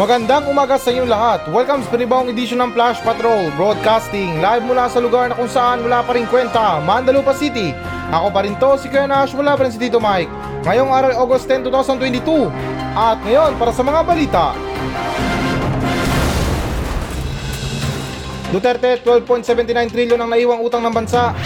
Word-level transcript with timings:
Magandang 0.00 0.48
umaga 0.48 0.80
sa 0.80 0.96
inyong 0.96 1.12
lahat. 1.12 1.44
Welcome 1.52 1.84
sa 1.84 1.92
panibawang 1.92 2.32
edisyon 2.32 2.64
ng 2.64 2.72
Flash 2.72 3.04
Patrol 3.04 3.52
Broadcasting 3.52 4.40
live 4.40 4.64
mula 4.64 4.88
sa 4.88 4.96
lugar 4.96 5.28
na 5.28 5.36
kung 5.36 5.44
saan 5.44 5.84
wala 5.84 6.00
pa 6.00 6.16
rin 6.16 6.24
kwenta, 6.24 6.80
Mandalupa 6.80 7.36
City. 7.36 7.76
Ako 8.08 8.32
pa 8.32 8.40
rin 8.40 8.56
to, 8.56 8.80
si 8.80 8.88
Kuya 8.88 9.04
Nash, 9.04 9.36
wala 9.36 9.60
pa 9.60 9.68
rin 9.68 9.68
si 9.68 9.76
Tito 9.76 10.00
Mike. 10.00 10.32
Ngayong 10.64 10.88
araw, 10.88 11.20
August 11.20 11.52
10, 11.52 11.68
2022. 11.68 12.48
At 12.96 13.20
ngayon, 13.28 13.60
para 13.60 13.76
sa 13.76 13.84
mga 13.84 14.00
balita. 14.08 14.44
Duterte, 18.56 19.04
12.79 19.04 19.68
trilyon 19.92 20.16
ang 20.16 20.32
naiwang 20.32 20.64
utang 20.64 20.80
ng 20.80 20.96
bansa. 20.96 21.36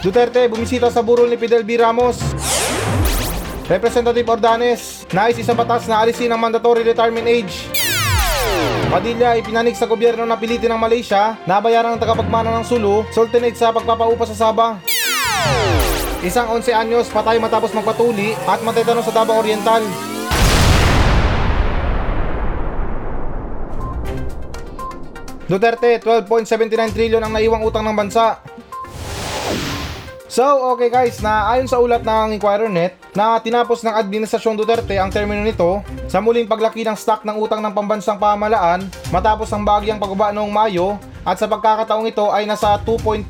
Duterte, 0.00 0.48
bumisita 0.48 0.88
sa 0.88 1.04
burol 1.04 1.28
ni 1.28 1.36
Fidel 1.36 1.60
B. 1.60 1.76
Ramos. 1.76 2.24
Representative 3.68 4.24
Ordanes, 4.32 4.95
nais 5.16 5.40
isang 5.40 5.56
batas 5.56 5.88
na 5.88 6.04
alisin 6.04 6.28
ang 6.28 6.36
mandatory 6.36 6.84
retirement 6.84 7.24
age. 7.24 7.72
Padilla 8.92 9.32
ipinanig 9.40 9.72
sa 9.72 9.88
gobyerno 9.88 10.28
na 10.28 10.36
pilitin 10.36 10.68
ng 10.68 10.76
Malaysia 10.76 11.40
na 11.48 11.56
bayaran 11.56 11.96
ng 11.96 12.02
tagapagmana 12.04 12.52
ng 12.60 12.68
Sulu, 12.68 13.00
Sultanate 13.16 13.56
sa 13.56 13.72
pagpapaupa 13.72 14.28
sa 14.28 14.36
Sabah. 14.36 14.76
Isang 16.20 16.52
11 16.52 16.68
anyos 16.76 17.08
patay 17.08 17.40
matapos 17.40 17.72
magpatuli 17.72 18.36
at 18.44 18.60
matay 18.60 18.84
sa 18.84 19.12
Davao 19.16 19.40
Oriental. 19.40 19.80
Duterte, 25.48 25.96
12.79 26.04 26.92
trilyon 26.92 27.24
ang 27.24 27.32
naiwang 27.32 27.64
utang 27.64 27.88
ng 27.88 27.96
bansa. 27.96 28.36
So, 30.26 30.42
okay 30.74 30.90
guys, 30.90 31.22
na 31.22 31.54
ayon 31.54 31.70
sa 31.70 31.78
ulat 31.78 32.02
ng 32.02 32.34
Inquirer.net 32.34 32.98
na 33.14 33.38
tinapos 33.38 33.86
ng 33.86 33.94
Administrasyon 33.94 34.58
Duterte 34.58 34.98
ang 34.98 35.06
termino 35.06 35.38
nito 35.38 35.86
sa 36.10 36.18
muling 36.18 36.50
paglaki 36.50 36.82
ng 36.82 36.98
stock 36.98 37.22
ng 37.22 37.38
utang 37.38 37.62
ng 37.62 37.70
pambansang 37.70 38.18
pamahalaan 38.18 38.90
matapos 39.14 39.54
ang 39.54 39.62
bagyang 39.62 40.02
pagbaba 40.02 40.34
noong 40.34 40.50
Mayo 40.50 40.98
at 41.22 41.38
sa 41.38 41.46
pagkakataong 41.46 42.10
ito 42.10 42.26
ay 42.34 42.42
nasa 42.42 42.74
2.4% 42.82 43.26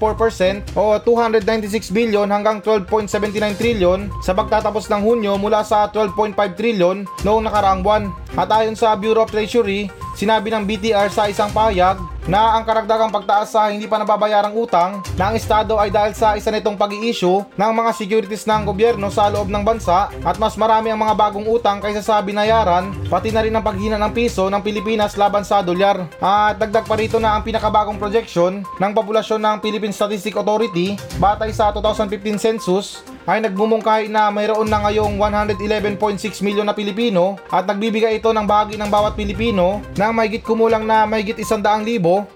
o 0.73 0.97
296 1.01 1.93
billion 1.93 2.29
hanggang 2.29 2.65
12.79 2.65 3.57
trillion 3.61 4.09
sa 4.25 4.33
pagtatapos 4.33 4.89
ng 4.89 5.01
Hunyo 5.01 5.37
mula 5.37 5.65
sa 5.65 5.89
12.5 5.93 6.33
trillion 6.57 7.05
noong 7.25 7.45
nakaraang 7.45 7.81
buwan. 7.85 8.13
At 8.37 8.53
ayon 8.53 8.77
sa 8.77 8.93
Bureau 8.97 9.25
of 9.25 9.33
Treasury, 9.33 9.89
sinabi 10.17 10.49
ng 10.49 10.65
BTR 10.65 11.13
sa 11.13 11.29
isang 11.29 11.53
pahayag 11.53 12.01
na 12.27 12.59
ang 12.59 12.67
karagdagang 12.67 13.15
pagtaas 13.15 13.55
sa 13.55 13.71
hindi 13.71 13.87
pa 13.87 14.03
nababayarang 14.03 14.55
utang 14.59 14.99
ng 15.15 15.33
Estado 15.39 15.79
ay 15.79 15.95
dahil 15.95 16.13
sa 16.13 16.35
isa 16.35 16.51
nitong 16.51 16.75
pag-i-issue 16.75 17.47
ng 17.55 17.73
mga 17.73 17.91
securities 17.95 18.49
ng 18.51 18.67
gobyerno 18.67 19.07
sa 19.15 19.31
loob 19.31 19.47
ng 19.47 19.63
bansa 19.63 20.11
at 20.11 20.37
mas 20.43 20.59
marami 20.59 20.91
ang 20.91 20.99
mga 20.99 21.15
bagong 21.15 21.47
utang 21.47 21.79
kaysa 21.79 22.03
sa 22.03 22.19
binayaran 22.19 22.91
pati 23.07 23.31
na 23.31 23.47
rin 23.47 23.55
ang 23.55 23.63
paghina 23.63 23.95
ng 23.95 24.11
piso 24.11 24.51
ng 24.51 24.59
Pilipinas 24.59 25.15
laban 25.15 25.47
sa 25.47 25.63
dolyar. 25.63 26.03
At 26.19 26.59
dagdag 26.59 26.89
pa 26.91 26.99
rito 26.99 27.23
na 27.23 27.39
ang 27.39 27.47
pinakabagong 27.47 28.01
projection 28.01 28.67
ng 28.67 28.93
populasyon 28.93 29.39
ng 29.39 29.57
Philippine 29.63 29.95
Statistic 29.95 30.35
Authority 30.35 30.99
batay 31.23 31.55
sa 31.55 31.71
2015 31.71 32.43
census 32.43 33.07
ay 33.27 33.43
nagmumungkahi 33.43 34.07
na 34.07 34.31
mayroon 34.31 34.71
na 34.71 34.87
ngayong 34.87 35.19
111.6 35.19 35.99
milyon 36.47 36.67
na 36.67 36.75
Pilipino 36.75 37.35
at 37.51 37.67
nagbibigay 37.67 38.23
ito 38.23 38.31
ng 38.31 38.47
bahagi 38.47 38.79
ng 38.79 38.87
bawat 38.87 39.19
Pilipino 39.19 39.83
na 39.99 40.06
mahigit 40.13 40.43
kumulang 40.45 40.85
na 40.85 41.09
mahigit 41.09 41.39
100,000 41.39 41.63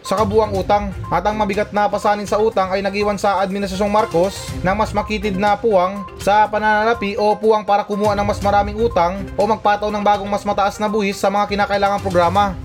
sa 0.01 0.15
kabuang 0.17 0.55
utang. 0.57 0.95
At 1.11 1.27
ang 1.27 1.37
mabigat 1.37 1.75
na 1.75 1.91
pasanin 1.91 2.27
sa 2.27 2.39
utang 2.39 2.71
ay 2.71 2.81
nagiwan 2.81 3.19
sa 3.19 3.43
Administrasyong 3.43 3.93
Marcos 3.93 4.51
ng 4.63 4.77
mas 4.77 4.95
makitid 4.95 5.37
na 5.37 5.59
puwang 5.59 6.07
sa 6.23 6.49
pananalapi 6.49 7.19
o 7.21 7.37
puwang 7.37 7.67
para 7.67 7.85
kumuha 7.85 8.17
ng 8.17 8.27
mas 8.27 8.41
maraming 8.41 8.79
utang 8.79 9.23
o 9.37 9.43
magpataw 9.45 9.91
ng 9.93 10.03
bagong 10.03 10.31
mas 10.31 10.47
mataas 10.47 10.81
na 10.81 10.89
buwis 10.89 11.19
sa 11.19 11.29
mga 11.29 11.51
kinakailangang 11.51 12.03
programa. 12.03 12.57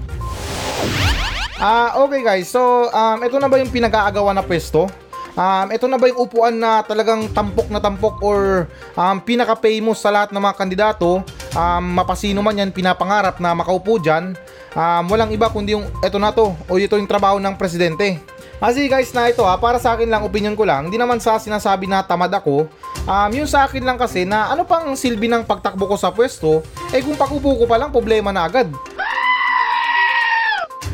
Ah, 1.55 1.95
okay 2.03 2.19
guys. 2.19 2.51
So, 2.51 2.91
um, 2.91 3.17
ito 3.23 3.39
na 3.39 3.47
ba 3.47 3.55
yung 3.57 3.71
pinag-aagawan 3.71 4.35
na 4.35 4.43
pwesto? 4.43 4.91
Um, 5.35 5.67
ito 5.67 5.83
na 5.91 5.99
ba 5.99 6.07
yung 6.07 6.19
upuan 6.23 6.55
na 6.55 6.79
talagang 6.79 7.27
tampok 7.35 7.67
na 7.67 7.83
tampok 7.83 8.23
or 8.23 8.71
um, 8.95 9.19
pinaka-famous 9.19 9.99
sa 9.99 10.11
lahat 10.11 10.31
ng 10.31 10.39
mga 10.39 10.55
kandidato? 10.55 11.23
Um, 11.51 11.99
mapasino 11.99 12.39
man 12.39 12.55
yan, 12.55 12.71
pinapangarap 12.71 13.43
na 13.43 13.51
makaupo 13.51 13.99
dyan. 13.99 14.35
Um, 14.75 15.07
walang 15.07 15.31
iba 15.31 15.47
kundi 15.47 15.71
yung 15.71 15.87
ito 16.03 16.19
na 16.19 16.35
to 16.35 16.51
o 16.67 16.75
ito 16.75 16.99
yung 16.99 17.07
trabaho 17.07 17.39
ng 17.39 17.55
presidente. 17.55 18.19
Kasi 18.59 18.87
guys 18.91 19.11
na 19.15 19.31
ito 19.31 19.43
ha, 19.43 19.55
para 19.55 19.79
sa 19.79 19.95
akin 19.95 20.07
lang, 20.07 20.23
opinion 20.23 20.55
ko 20.55 20.67
lang, 20.67 20.87
hindi 20.87 20.99
naman 20.99 21.19
sa 21.19 21.39
sinasabi 21.39 21.87
na 21.87 22.03
tamad 22.03 22.31
ako. 22.31 22.67
Um, 23.07 23.29
yung 23.35 23.47
sa 23.47 23.67
akin 23.67 23.83
lang 23.83 23.99
kasi 23.99 24.27
na 24.27 24.51
ano 24.51 24.67
pang 24.67 24.95
silbi 24.95 25.31
ng 25.31 25.47
pagtakbo 25.47 25.87
ko 25.87 25.95
sa 25.95 26.11
pwesto, 26.11 26.63
eh 26.91 26.99
kung 27.03 27.15
pakupo 27.15 27.55
ko 27.55 27.65
pa 27.67 27.79
lang, 27.79 27.91
problema 27.91 28.31
na 28.35 28.47
agad 28.47 28.67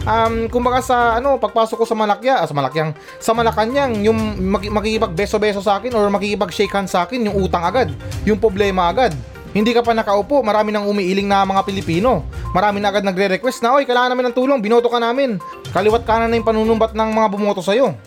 um, 0.06 0.50
kumbaga 0.50 0.82
sa 0.82 1.18
ano, 1.18 1.38
pagpasok 1.38 1.78
ko 1.82 1.86
sa 1.86 1.98
Malakya, 1.98 2.42
ah, 2.42 2.48
sa 2.48 2.56
Malakyang, 2.56 2.92
sa 3.22 3.32
Malacanang, 3.34 4.02
yung 4.02 4.18
makikipag 4.50 5.14
beso-beso 5.14 5.62
sa 5.62 5.78
akin 5.82 5.94
or 5.94 6.08
makikipag 6.10 6.54
shake 6.54 6.74
hands 6.74 6.94
sa 6.94 7.06
akin, 7.06 7.22
yung 7.30 7.36
utang 7.38 7.64
agad, 7.66 7.94
yung 8.26 8.40
problema 8.42 8.90
agad. 8.90 9.14
Hindi 9.52 9.76
ka 9.76 9.84
pa 9.84 9.92
nakaupo, 9.92 10.40
marami 10.40 10.72
nang 10.72 10.88
umiiling 10.88 11.28
na 11.28 11.44
mga 11.44 11.68
Pilipino. 11.68 12.24
Marami 12.56 12.80
na 12.80 12.88
agad 12.88 13.04
nagre-request 13.04 13.60
na, 13.60 13.76
oy, 13.76 13.84
kailangan 13.84 14.16
namin 14.16 14.32
ng 14.32 14.36
tulong, 14.36 14.64
binoto 14.64 14.88
ka 14.88 15.00
namin. 15.00 15.40
Kaliwat 15.76 16.08
kanan 16.08 16.32
na 16.32 16.40
yung 16.40 16.48
panunumbat 16.48 16.96
ng 16.96 17.10
mga 17.12 17.28
bumoto 17.28 17.60
sa'yo. 17.60 17.92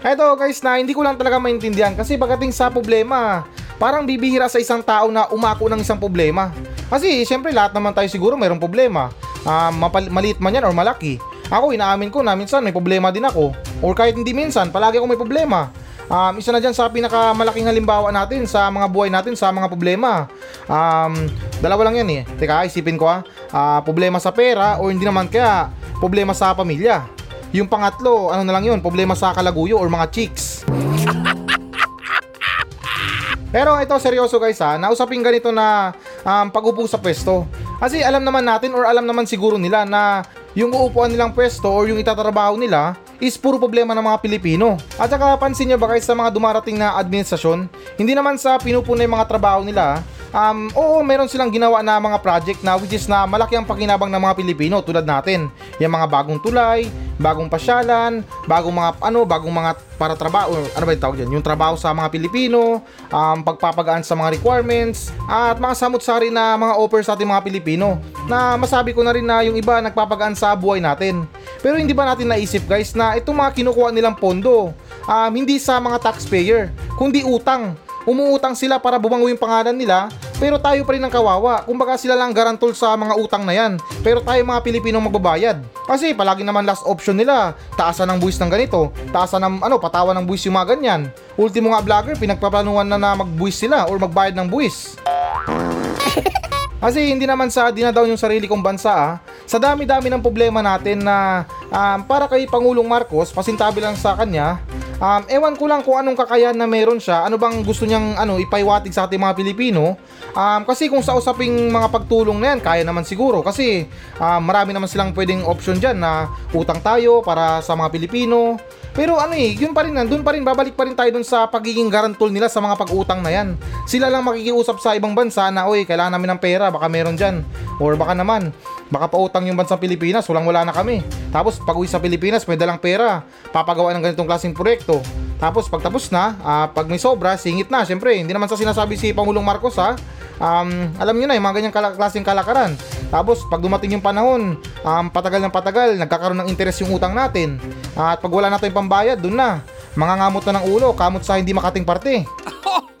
Eto 0.00 0.32
guys 0.34 0.58
na 0.64 0.80
hindi 0.80 0.96
ko 0.96 1.04
lang 1.04 1.20
talaga 1.20 1.36
maintindihan 1.36 1.92
kasi 1.92 2.16
pagdating 2.16 2.50
sa 2.56 2.72
problema, 2.72 3.44
parang 3.76 4.08
bibihira 4.08 4.48
sa 4.48 4.56
isang 4.56 4.80
tao 4.80 5.12
na 5.12 5.28
umako 5.28 5.68
ng 5.68 5.84
isang 5.84 6.00
problema. 6.00 6.50
Kasi 6.88 7.22
siyempre 7.28 7.52
lahat 7.52 7.76
naman 7.76 7.92
tayo 7.92 8.08
siguro 8.08 8.34
mayroong 8.34 8.58
problema. 8.58 9.12
Um, 9.44 9.84
mapal- 9.84 10.10
maliit 10.10 10.40
man 10.40 10.56
yan 10.56 10.64
or 10.66 10.74
malaki. 10.74 11.20
Ako 11.52 11.76
inaamin 11.76 12.08
ko 12.08 12.24
na 12.24 12.32
minsan 12.32 12.64
may 12.64 12.72
problema 12.72 13.12
din 13.12 13.28
ako. 13.28 13.52
Or 13.84 13.92
kahit 13.92 14.16
hindi 14.16 14.32
minsan, 14.32 14.72
palagi 14.72 14.98
ako 14.98 15.06
may 15.06 15.20
problema. 15.20 15.68
Um, 16.10 16.42
isa 16.42 16.50
na 16.50 16.58
dyan 16.58 16.74
sa 16.74 16.90
pinakamalaking 16.90 17.70
halimbawa 17.70 18.10
natin 18.10 18.42
sa 18.42 18.66
mga 18.66 18.90
buhay 18.90 19.14
natin 19.14 19.38
sa 19.38 19.54
mga 19.54 19.70
problema. 19.70 20.26
Um, 20.66 21.30
dalawa 21.62 21.86
lang 21.86 22.02
yan 22.02 22.10
eh. 22.10 22.22
Teka, 22.34 22.66
isipin 22.66 22.98
ko 22.98 23.06
ah. 23.06 23.22
Uh, 23.54 23.78
problema 23.86 24.18
sa 24.18 24.34
pera 24.34 24.82
o 24.82 24.90
hindi 24.90 25.06
naman 25.06 25.30
kaya 25.30 25.70
problema 26.02 26.34
sa 26.34 26.50
pamilya. 26.50 27.06
Yung 27.54 27.70
pangatlo, 27.70 28.34
ano 28.34 28.42
na 28.42 28.58
lang 28.58 28.66
yun, 28.66 28.82
problema 28.82 29.14
sa 29.14 29.30
kalaguyo 29.30 29.78
or 29.78 29.86
mga 29.86 30.10
chicks. 30.10 30.66
Pero 33.54 33.78
ito 33.78 33.94
seryoso 34.02 34.42
guys 34.42 34.58
ha, 34.62 34.78
nausapin 34.78 35.22
ganito 35.22 35.54
na 35.54 35.94
um, 36.26 36.50
pag-upo 36.50 36.90
sa 36.90 36.98
pwesto. 36.98 37.46
Kasi 37.78 38.02
alam 38.02 38.26
naman 38.26 38.42
natin 38.42 38.74
or 38.74 38.82
alam 38.82 39.06
naman 39.06 39.30
siguro 39.30 39.62
nila 39.62 39.86
na 39.86 40.26
yung 40.58 40.74
uupuan 40.74 41.10
nilang 41.10 41.30
pwesto 41.30 41.70
or 41.70 41.86
yung 41.86 42.02
itatrabaho 42.02 42.58
nila 42.58 42.98
is 43.20 43.36
puro 43.36 43.60
problema 43.60 43.92
ng 43.94 44.02
mga 44.02 44.18
Pilipino. 44.24 44.80
At 44.96 45.12
saka 45.12 45.36
pansin 45.36 45.68
nyo 45.70 45.78
ba 45.78 45.92
guys 45.92 46.08
sa 46.08 46.16
mga 46.16 46.32
dumarating 46.32 46.80
na 46.80 46.96
administrasyon, 46.96 47.68
hindi 48.00 48.16
naman 48.16 48.40
sa 48.40 48.56
pinupunay 48.56 49.04
mga 49.04 49.28
trabaho 49.28 49.60
nila, 49.60 50.00
um, 50.34 50.70
oo, 50.74 51.02
meron 51.04 51.30
silang 51.30 51.50
ginawa 51.52 51.82
na 51.84 51.98
mga 51.98 52.18
project 52.22 52.60
na 52.62 52.74
which 52.78 52.94
is 52.94 53.06
na 53.06 53.26
malaki 53.26 53.54
ang 53.54 53.66
pakinabang 53.66 54.10
ng 54.10 54.22
mga 54.22 54.34
Pilipino 54.38 54.82
tulad 54.82 55.06
natin. 55.06 55.50
Yung 55.78 55.92
mga 55.92 56.06
bagong 56.10 56.40
tulay, 56.42 56.88
bagong 57.20 57.52
pasyalan, 57.52 58.24
bagong 58.48 58.72
mga 58.72 58.90
ano, 59.04 59.20
bagong 59.28 59.52
mga 59.52 59.72
para 60.00 60.16
trabaho, 60.16 60.56
ano 60.56 60.84
ba 60.88 60.92
yung 60.96 61.04
tawag 61.04 61.16
dyan? 61.20 61.30
Yung 61.36 61.44
trabaho 61.44 61.76
sa 61.76 61.92
mga 61.92 62.08
Pilipino, 62.08 62.80
um, 63.12 63.38
pagpapagaan 63.44 64.00
sa 64.00 64.16
mga 64.16 64.40
requirements, 64.40 65.12
at 65.28 65.60
mga 65.60 65.76
samut-sari 65.76 66.32
na 66.32 66.56
mga 66.56 66.80
offers 66.80 67.04
sa 67.04 67.12
ating 67.12 67.28
mga 67.28 67.44
Pilipino 67.44 68.00
na 68.24 68.56
masabi 68.56 68.96
ko 68.96 69.04
na 69.04 69.12
rin 69.12 69.28
na 69.28 69.44
yung 69.44 69.60
iba 69.60 69.84
nagpapagaan 69.84 70.32
sa 70.32 70.56
buhay 70.56 70.80
natin. 70.80 71.28
Pero 71.60 71.76
hindi 71.76 71.92
ba 71.92 72.08
natin 72.08 72.32
naisip 72.32 72.64
guys 72.64 72.96
na 72.96 73.12
itong 73.20 73.36
mga 73.36 73.60
kinukuha 73.60 73.92
nilang 73.92 74.16
pondo, 74.16 74.72
um, 75.04 75.30
hindi 75.36 75.60
sa 75.60 75.76
mga 75.76 76.00
taxpayer, 76.00 76.72
kundi 76.96 77.20
utang. 77.20 77.76
Umuutang 78.08 78.56
sila 78.56 78.80
para 78.80 78.96
bumango 78.96 79.28
yung 79.28 79.40
pangalan 79.40 79.76
nila 79.76 80.08
pero 80.40 80.56
tayo 80.56 80.80
pa 80.88 80.96
rin 80.96 81.04
ang 81.04 81.12
kawawa. 81.12 81.68
Kumbaga 81.68 82.00
sila 82.00 82.16
lang 82.16 82.32
garantol 82.32 82.72
sa 82.72 82.96
mga 82.96 83.12
utang 83.20 83.44
na 83.44 83.52
yan. 83.52 83.76
Pero 84.00 84.24
tayo 84.24 84.40
mga 84.40 84.64
Pilipino 84.64 84.96
magbabayad. 84.96 85.60
Kasi 85.84 86.16
palagi 86.16 86.40
naman 86.40 86.64
last 86.64 86.80
option 86.88 87.12
nila, 87.12 87.52
taasan 87.76 88.08
ng 88.08 88.18
buwis 88.24 88.40
ng 88.40 88.48
ganito, 88.48 88.88
taasan 89.12 89.44
ng 89.44 89.54
ano, 89.60 89.76
patawan 89.76 90.16
ng 90.16 90.24
buwis 90.24 90.48
yung 90.48 90.56
mga 90.56 90.72
ganyan. 90.72 91.12
Ultimo 91.36 91.76
nga 91.76 91.84
vlogger, 91.84 92.16
pinagpaplanuhan 92.16 92.88
na 92.88 92.96
na 92.96 93.20
magbuwis 93.20 93.60
sila 93.60 93.84
or 93.84 94.00
magbayad 94.00 94.32
ng 94.32 94.48
buwis. 94.48 94.96
Kasi 96.80 97.12
hindi 97.12 97.28
naman 97.28 97.52
sa 97.52 97.68
dinadaw 97.68 98.08
yung 98.08 98.16
sarili 98.16 98.48
kong 98.48 98.64
bansa 98.64 98.88
ah. 98.88 99.14
Sa 99.44 99.60
dami-dami 99.60 100.08
ng 100.08 100.24
problema 100.24 100.64
natin 100.64 101.04
na 101.04 101.44
um, 101.68 102.00
para 102.08 102.24
kay 102.24 102.48
Pangulong 102.48 102.88
Marcos, 102.88 103.28
pasintabi 103.28 103.84
lang 103.84 103.92
sa 103.92 104.16
kanya, 104.16 104.56
Um, 105.00 105.24
ewan 105.32 105.56
ko 105.56 105.64
lang 105.64 105.80
kung 105.80 105.96
anong 105.96 106.12
kakayahan 106.12 106.52
na 106.52 106.68
meron 106.68 107.00
siya, 107.00 107.24
ano 107.24 107.40
bang 107.40 107.64
gusto 107.64 107.88
niyang 107.88 108.20
ano, 108.20 108.36
ipaiwatig 108.36 108.92
sa 108.92 109.08
ating 109.08 109.16
mga 109.16 109.32
Pilipino. 109.32 109.96
Um, 110.36 110.60
kasi 110.68 110.92
kung 110.92 111.00
sa 111.00 111.16
usaping 111.16 111.72
mga 111.72 111.88
pagtulong 111.88 112.36
na 112.36 112.52
yan, 112.52 112.60
kaya 112.60 112.84
naman 112.84 113.08
siguro. 113.08 113.40
Kasi 113.40 113.88
um, 114.20 114.40
marami 114.44 114.76
naman 114.76 114.92
silang 114.92 115.16
pwedeng 115.16 115.40
option 115.48 115.80
dyan 115.80 115.96
na 115.96 116.28
utang 116.52 116.84
tayo 116.84 117.24
para 117.24 117.64
sa 117.64 117.72
mga 117.72 117.88
Pilipino. 117.96 118.60
Pero 118.92 119.16
ano 119.16 119.32
eh, 119.32 119.56
yun 119.56 119.72
pa 119.72 119.88
rin, 119.88 119.96
nandun 119.96 120.20
pa 120.20 120.36
rin, 120.36 120.44
babalik 120.44 120.76
pa 120.76 120.84
rin 120.84 120.92
tayo 120.92 121.08
dun 121.08 121.24
sa 121.24 121.48
pagiging 121.48 121.88
garantol 121.88 122.28
nila 122.28 122.52
sa 122.52 122.60
mga 122.60 122.76
pag-utang 122.76 123.24
na 123.24 123.32
yan. 123.32 123.56
Sila 123.88 124.12
lang 124.12 124.20
makikiusap 124.28 124.84
sa 124.84 124.92
ibang 124.92 125.16
bansa 125.16 125.48
na, 125.48 125.64
oy, 125.64 125.88
kailangan 125.88 126.20
namin 126.20 126.36
ng 126.36 126.40
pera, 126.42 126.68
baka 126.68 126.92
meron 126.92 127.16
dyan. 127.16 127.40
Or 127.80 127.96
baka 127.96 128.12
naman, 128.12 128.52
baka 128.90 129.06
pautang 129.06 129.46
yung 129.46 129.56
bansang 129.56 129.78
Pilipinas, 129.78 130.26
walang 130.26 130.44
wala 130.44 130.66
na 130.66 130.74
kami. 130.74 131.00
Tapos 131.30 131.62
pag 131.62 131.78
uwi 131.78 131.86
sa 131.86 132.02
Pilipinas, 132.02 132.42
may 132.44 132.58
dalang 132.58 132.82
pera, 132.82 133.22
papagawa 133.54 133.94
ng 133.94 134.02
ganitong 134.02 134.26
klaseng 134.26 134.52
proyekto. 134.52 134.98
Tapos 135.38 135.70
pag 135.70 135.80
tapos 135.80 136.10
na, 136.12 136.36
ah, 136.44 136.66
pag 136.68 136.84
may 136.90 137.00
sobra, 137.00 137.38
singit 137.38 137.70
na. 137.70 137.86
Siyempre, 137.86 138.18
hindi 138.18 138.34
naman 138.34 138.50
sa 138.50 138.58
sinasabi 138.58 138.98
si 138.98 139.14
Pangulong 139.14 139.46
Marcos 139.46 139.78
ha. 139.80 139.96
Um, 140.40 140.88
alam 140.96 141.14
niyo 141.16 141.28
na, 141.28 141.36
yung 141.36 141.46
mga 141.46 141.56
ganyang 141.60 141.74
kala- 141.74 141.96
klaseng 141.96 142.26
kalakaran. 142.26 142.72
Tapos 143.12 143.44
pag 143.48 143.60
dumating 143.60 143.96
yung 143.96 144.04
panahon, 144.04 144.56
um, 144.84 145.04
patagal 145.08 145.40
ng 145.40 145.52
patagal, 145.52 145.88
nagkakaroon 145.96 146.40
ng 146.44 146.48
interes 146.50 146.80
yung 146.82 146.92
utang 146.92 147.14
natin. 147.14 147.56
at 147.98 148.22
pag 148.22 148.32
wala 148.32 148.48
na 148.48 148.56
tayong 148.56 148.86
pambayad, 148.86 149.18
dun 149.20 149.36
na. 149.36 149.60
Mga 149.98 150.14
ngamot 150.22 150.42
na 150.46 150.52
ng 150.60 150.64
ulo, 150.70 150.88
kamot 150.94 151.20
sa 151.26 151.36
hindi 151.36 151.52
makating 151.52 151.84
parte. 151.84 152.24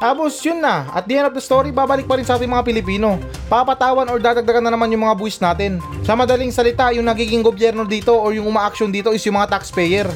Tapos 0.00 0.40
yun 0.40 0.64
na, 0.64 0.88
at 0.96 1.04
the 1.04 1.20
end 1.20 1.28
of 1.28 1.36
the 1.36 1.44
story, 1.44 1.68
babalik 1.68 2.08
pa 2.08 2.16
rin 2.16 2.24
sa 2.24 2.40
ating 2.40 2.48
mga 2.48 2.64
Pilipino. 2.64 3.20
Papatawan 3.52 4.08
or 4.08 4.16
dadagdagan 4.16 4.64
na 4.64 4.72
naman 4.72 4.88
yung 4.88 5.04
mga 5.04 5.12
buwis 5.12 5.36
natin. 5.36 5.76
Sa 6.08 6.16
madaling 6.16 6.48
salita, 6.48 6.88
yung 6.96 7.04
nagiging 7.04 7.44
gobyerno 7.44 7.84
dito 7.84 8.16
or 8.16 8.32
yung 8.32 8.48
umaaksyon 8.48 8.88
dito 8.88 9.12
is 9.12 9.20
yung 9.28 9.36
mga 9.36 9.60
taxpayer. 9.60 10.08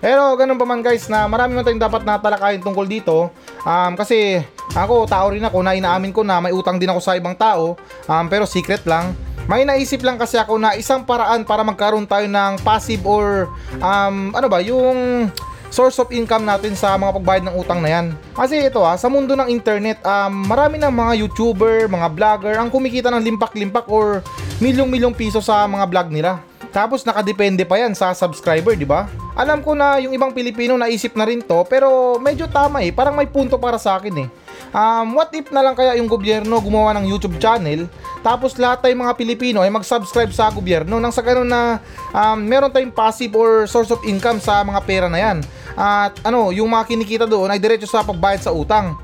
Pero 0.00 0.36
ganun 0.36 0.56
pa 0.56 0.68
man 0.68 0.84
guys 0.84 1.08
na 1.08 1.28
marami 1.28 1.56
man 1.56 1.64
tayong 1.64 1.80
dapat 1.80 2.08
natalakayin 2.08 2.64
tungkol 2.64 2.88
dito. 2.88 3.28
Um, 3.64 3.96
kasi 3.96 4.40
ako, 4.72 5.04
tao 5.04 5.28
rin 5.32 5.44
ako 5.44 5.60
na 5.60 5.76
inaamin 5.76 6.12
ko 6.12 6.24
na 6.24 6.40
may 6.40 6.56
utang 6.56 6.80
din 6.80 6.88
ako 6.88 7.00
sa 7.04 7.16
ibang 7.20 7.36
tao. 7.36 7.76
Um, 8.08 8.28
pero 8.32 8.48
secret 8.48 8.84
lang. 8.88 9.12
May 9.44 9.68
naisip 9.68 10.00
lang 10.00 10.16
kasi 10.16 10.40
ako 10.40 10.56
na 10.56 10.72
isang 10.72 11.04
paraan 11.04 11.44
para 11.44 11.60
magkaroon 11.60 12.08
tayo 12.08 12.24
ng 12.24 12.64
passive 12.64 13.04
or 13.04 13.52
um, 13.76 14.32
ano 14.32 14.48
ba, 14.48 14.64
yung 14.64 15.28
source 15.74 15.98
of 15.98 16.14
income 16.14 16.46
natin 16.46 16.78
sa 16.78 16.94
mga 16.94 17.18
pagbayad 17.18 17.44
ng 17.50 17.58
utang 17.58 17.82
na 17.82 17.90
yan. 17.90 18.06
Kasi 18.30 18.62
ito 18.62 18.78
ha, 18.86 18.94
sa 18.94 19.10
mundo 19.10 19.34
ng 19.34 19.50
internet, 19.50 19.98
um, 20.06 20.46
marami 20.46 20.78
ng 20.78 20.94
mga 20.94 21.12
YouTuber, 21.26 21.90
mga 21.90 22.08
vlogger 22.14 22.54
ang 22.54 22.70
kumikita 22.70 23.10
ng 23.10 23.26
limpak-limpak 23.34 23.90
or 23.90 24.22
milyong-milyong 24.62 25.18
piso 25.18 25.42
sa 25.42 25.66
mga 25.66 25.84
vlog 25.90 26.08
nila. 26.14 26.38
Tapos 26.70 27.02
nakadepende 27.06 27.66
pa 27.66 27.78
yan 27.78 27.94
sa 27.94 28.14
subscriber, 28.14 28.74
di 28.74 28.86
ba? 28.86 29.10
Alam 29.34 29.62
ko 29.62 29.74
na 29.74 29.98
yung 29.98 30.14
ibang 30.14 30.34
Pilipino 30.34 30.78
naisip 30.78 31.14
na 31.18 31.26
rin 31.26 31.42
to, 31.42 31.66
pero 31.66 32.18
medyo 32.22 32.46
tama 32.46 32.82
eh, 32.82 32.94
parang 32.94 33.14
may 33.14 33.26
punto 33.26 33.58
para 33.58 33.78
sa 33.78 33.98
akin 33.98 34.26
eh. 34.26 34.28
Um, 34.74 35.14
what 35.14 35.30
if 35.30 35.54
na 35.54 35.62
lang 35.62 35.78
kaya 35.78 35.94
yung 36.02 36.10
gobyerno 36.10 36.58
gumawa 36.58 36.98
ng 36.98 37.06
YouTube 37.06 37.38
channel, 37.38 37.86
tapos 38.26 38.58
lahat 38.58 38.82
tayong 38.82 39.06
mga 39.06 39.14
Pilipino 39.14 39.62
ay 39.62 39.70
mag-subscribe 39.70 40.34
sa 40.34 40.50
gobyerno 40.50 40.98
nang 40.98 41.14
sa 41.14 41.22
ganun 41.22 41.46
na 41.46 41.78
um, 42.10 42.42
meron 42.42 42.74
tayong 42.74 42.90
passive 42.90 43.30
or 43.38 43.70
source 43.70 43.94
of 43.94 44.02
income 44.02 44.42
sa 44.42 44.66
mga 44.66 44.80
pera 44.82 45.06
na 45.06 45.22
yan. 45.22 45.46
At 45.74 46.22
ano, 46.22 46.54
yung 46.54 46.70
mga 46.70 46.86
kinikita 46.86 47.26
doon 47.26 47.50
ay 47.50 47.58
diretso 47.58 47.90
sa 47.90 48.06
pagbayad 48.06 48.42
sa 48.42 48.54
utang. 48.54 48.94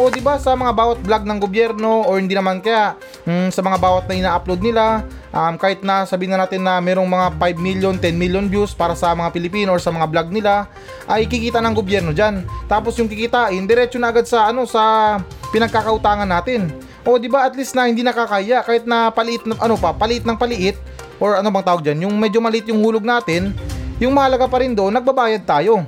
O 0.00 0.08
di 0.08 0.24
ba 0.24 0.40
sa 0.40 0.56
mga 0.56 0.72
bawat 0.72 0.98
vlog 1.04 1.28
ng 1.28 1.36
gobyerno 1.36 2.08
or 2.08 2.16
hindi 2.16 2.32
naman 2.32 2.64
kaya 2.64 2.96
mm, 3.28 3.52
sa 3.52 3.60
mga 3.60 3.76
bawat 3.76 4.08
na 4.08 4.24
ina-upload 4.24 4.64
nila 4.64 5.04
um, 5.36 5.60
kahit 5.60 5.84
na 5.84 6.08
sabihin 6.08 6.32
na 6.32 6.48
natin 6.48 6.64
na 6.64 6.80
merong 6.80 7.04
mga 7.04 7.36
5 7.36 7.60
million, 7.60 7.94
10 8.00 8.16
million 8.16 8.48
views 8.48 8.72
para 8.72 8.96
sa 8.96 9.12
mga 9.12 9.28
Pilipino 9.36 9.68
or 9.68 9.84
sa 9.84 9.92
mga 9.92 10.08
vlog 10.08 10.32
nila 10.32 10.64
ay 11.04 11.28
kikita 11.28 11.60
ng 11.60 11.76
gobyerno 11.76 12.16
diyan. 12.16 12.40
Tapos 12.72 12.96
yung 12.96 13.04
kikitain 13.04 13.68
diretso 13.68 14.00
na 14.00 14.08
agad 14.08 14.24
sa 14.24 14.48
ano 14.48 14.64
sa 14.64 15.20
pinagkakautangan 15.52 16.28
natin. 16.28 16.72
O 17.04 17.20
di 17.20 17.28
ba 17.28 17.44
at 17.44 17.52
least 17.52 17.76
na 17.76 17.84
hindi 17.84 18.00
nakakaya 18.00 18.64
kahit 18.64 18.88
na 18.88 19.12
paliit 19.12 19.44
ng 19.44 19.60
ano 19.60 19.76
pa, 19.76 19.92
paliit 19.92 20.24
ng 20.24 20.38
paliit 20.40 20.80
or 21.22 21.38
ano 21.38 21.54
bang 21.54 21.62
tawag 21.62 21.86
diyan, 21.86 22.10
yung 22.10 22.14
medyo 22.18 22.42
maliit 22.42 22.66
yung 22.66 22.82
hulog 22.82 23.06
natin, 23.06 23.54
yung 24.02 24.10
mahalaga 24.10 24.50
pa 24.50 24.58
rin 24.58 24.74
doon 24.74 24.98
nagbabayad 24.98 25.46
tayo. 25.46 25.86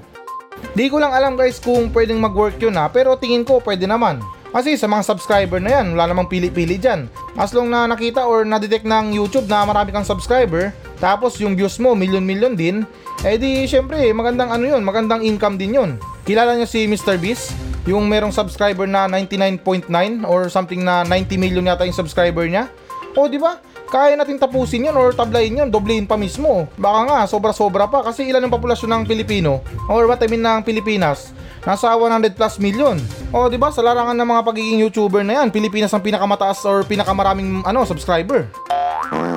Di 0.79 0.87
ko 0.87 1.03
lang 1.03 1.11
alam 1.11 1.35
guys 1.35 1.59
kung 1.59 1.91
pwedeng 1.91 2.23
mag-work 2.23 2.55
yun 2.63 2.79
ha, 2.79 2.87
pero 2.87 3.19
tingin 3.19 3.43
ko 3.43 3.59
pwede 3.67 3.91
naman. 3.91 4.23
Kasi 4.55 4.79
sa 4.79 4.87
mga 4.87 5.03
subscriber 5.03 5.59
na 5.59 5.83
yan, 5.83 5.99
wala 5.99 6.15
namang 6.15 6.31
pili-pili 6.31 6.79
dyan. 6.79 7.11
As 7.35 7.51
long 7.51 7.67
na 7.67 7.91
nakita 7.91 8.23
or 8.23 8.47
na-detect 8.47 8.87
ng 8.87 9.11
YouTube 9.11 9.51
na 9.51 9.67
marami 9.67 9.91
kang 9.91 10.07
subscriber, 10.07 10.71
tapos 11.03 11.43
yung 11.43 11.59
views 11.59 11.75
mo 11.83 11.99
million-million 11.99 12.55
din, 12.55 12.87
eh 13.27 13.35
di 13.35 13.67
syempre 13.67 13.99
magandang 14.15 14.55
ano 14.55 14.63
yun, 14.63 14.87
magandang 14.87 15.27
income 15.27 15.59
din 15.59 15.75
yun. 15.75 15.91
Kilala 16.23 16.55
niyo 16.55 16.71
si 16.71 16.87
Mr. 16.87 17.19
Beast? 17.19 17.51
Yung 17.91 18.07
merong 18.07 18.31
subscriber 18.31 18.87
na 18.87 19.11
99.9 19.11 19.91
or 20.23 20.47
something 20.47 20.87
na 20.87 21.03
90 21.03 21.35
million 21.35 21.67
yata 21.67 21.83
yung 21.83 21.99
subscriber 21.99 22.47
niya? 22.47 22.71
O 23.19 23.27
di 23.27 23.43
ba? 23.43 23.59
Kaya 23.89 24.17
natin 24.19 24.41
tapusin 24.41 24.89
yun 24.91 24.97
or 24.97 25.13
tablayin 25.13 25.61
yun, 25.61 25.69
doblehin 25.71 26.09
pa 26.09 26.19
mismo. 26.19 26.67
Baka 26.81 27.01
nga, 27.07 27.19
sobra-sobra 27.29 27.87
pa 27.87 28.03
kasi 28.03 28.27
ilan 28.27 28.43
ang 28.45 28.53
populasyon 28.53 28.91
ng 28.91 29.03
Pilipino 29.05 29.61
or 29.87 30.09
what 30.09 30.23
I 30.25 30.29
mean 30.29 30.43
ng 30.43 30.65
Pilipinas? 30.65 31.31
Nasa 31.65 31.93
100 31.97 32.37
plus 32.37 32.61
million. 32.61 32.97
O 33.33 33.49
di 33.49 33.57
ba 33.57 33.73
sa 33.73 33.81
larangan 33.81 34.17
ng 34.17 34.29
mga 34.29 34.43
pagiging 34.45 34.79
YouTuber 34.89 35.25
na 35.25 35.41
yan, 35.41 35.49
Pilipinas 35.49 35.93
ang 35.97 36.05
pinakamataas 36.05 36.65
or 36.69 36.85
pinakamaraming 36.85 37.65
ano 37.65 37.89
subscriber. 37.89 38.49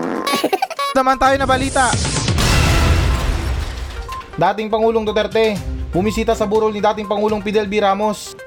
Naman 0.98 1.16
tayo 1.20 1.36
na 1.40 1.48
balita. 1.48 1.92
Dating 4.38 4.70
Pangulong 4.70 5.02
Duterte, 5.02 5.58
bumisita 5.90 6.38
sa 6.38 6.46
burol 6.46 6.70
ni 6.70 6.84
dating 6.84 7.10
Pangulong 7.10 7.42
Fidel 7.42 7.66
B. 7.66 7.82
Ramos. 7.82 8.47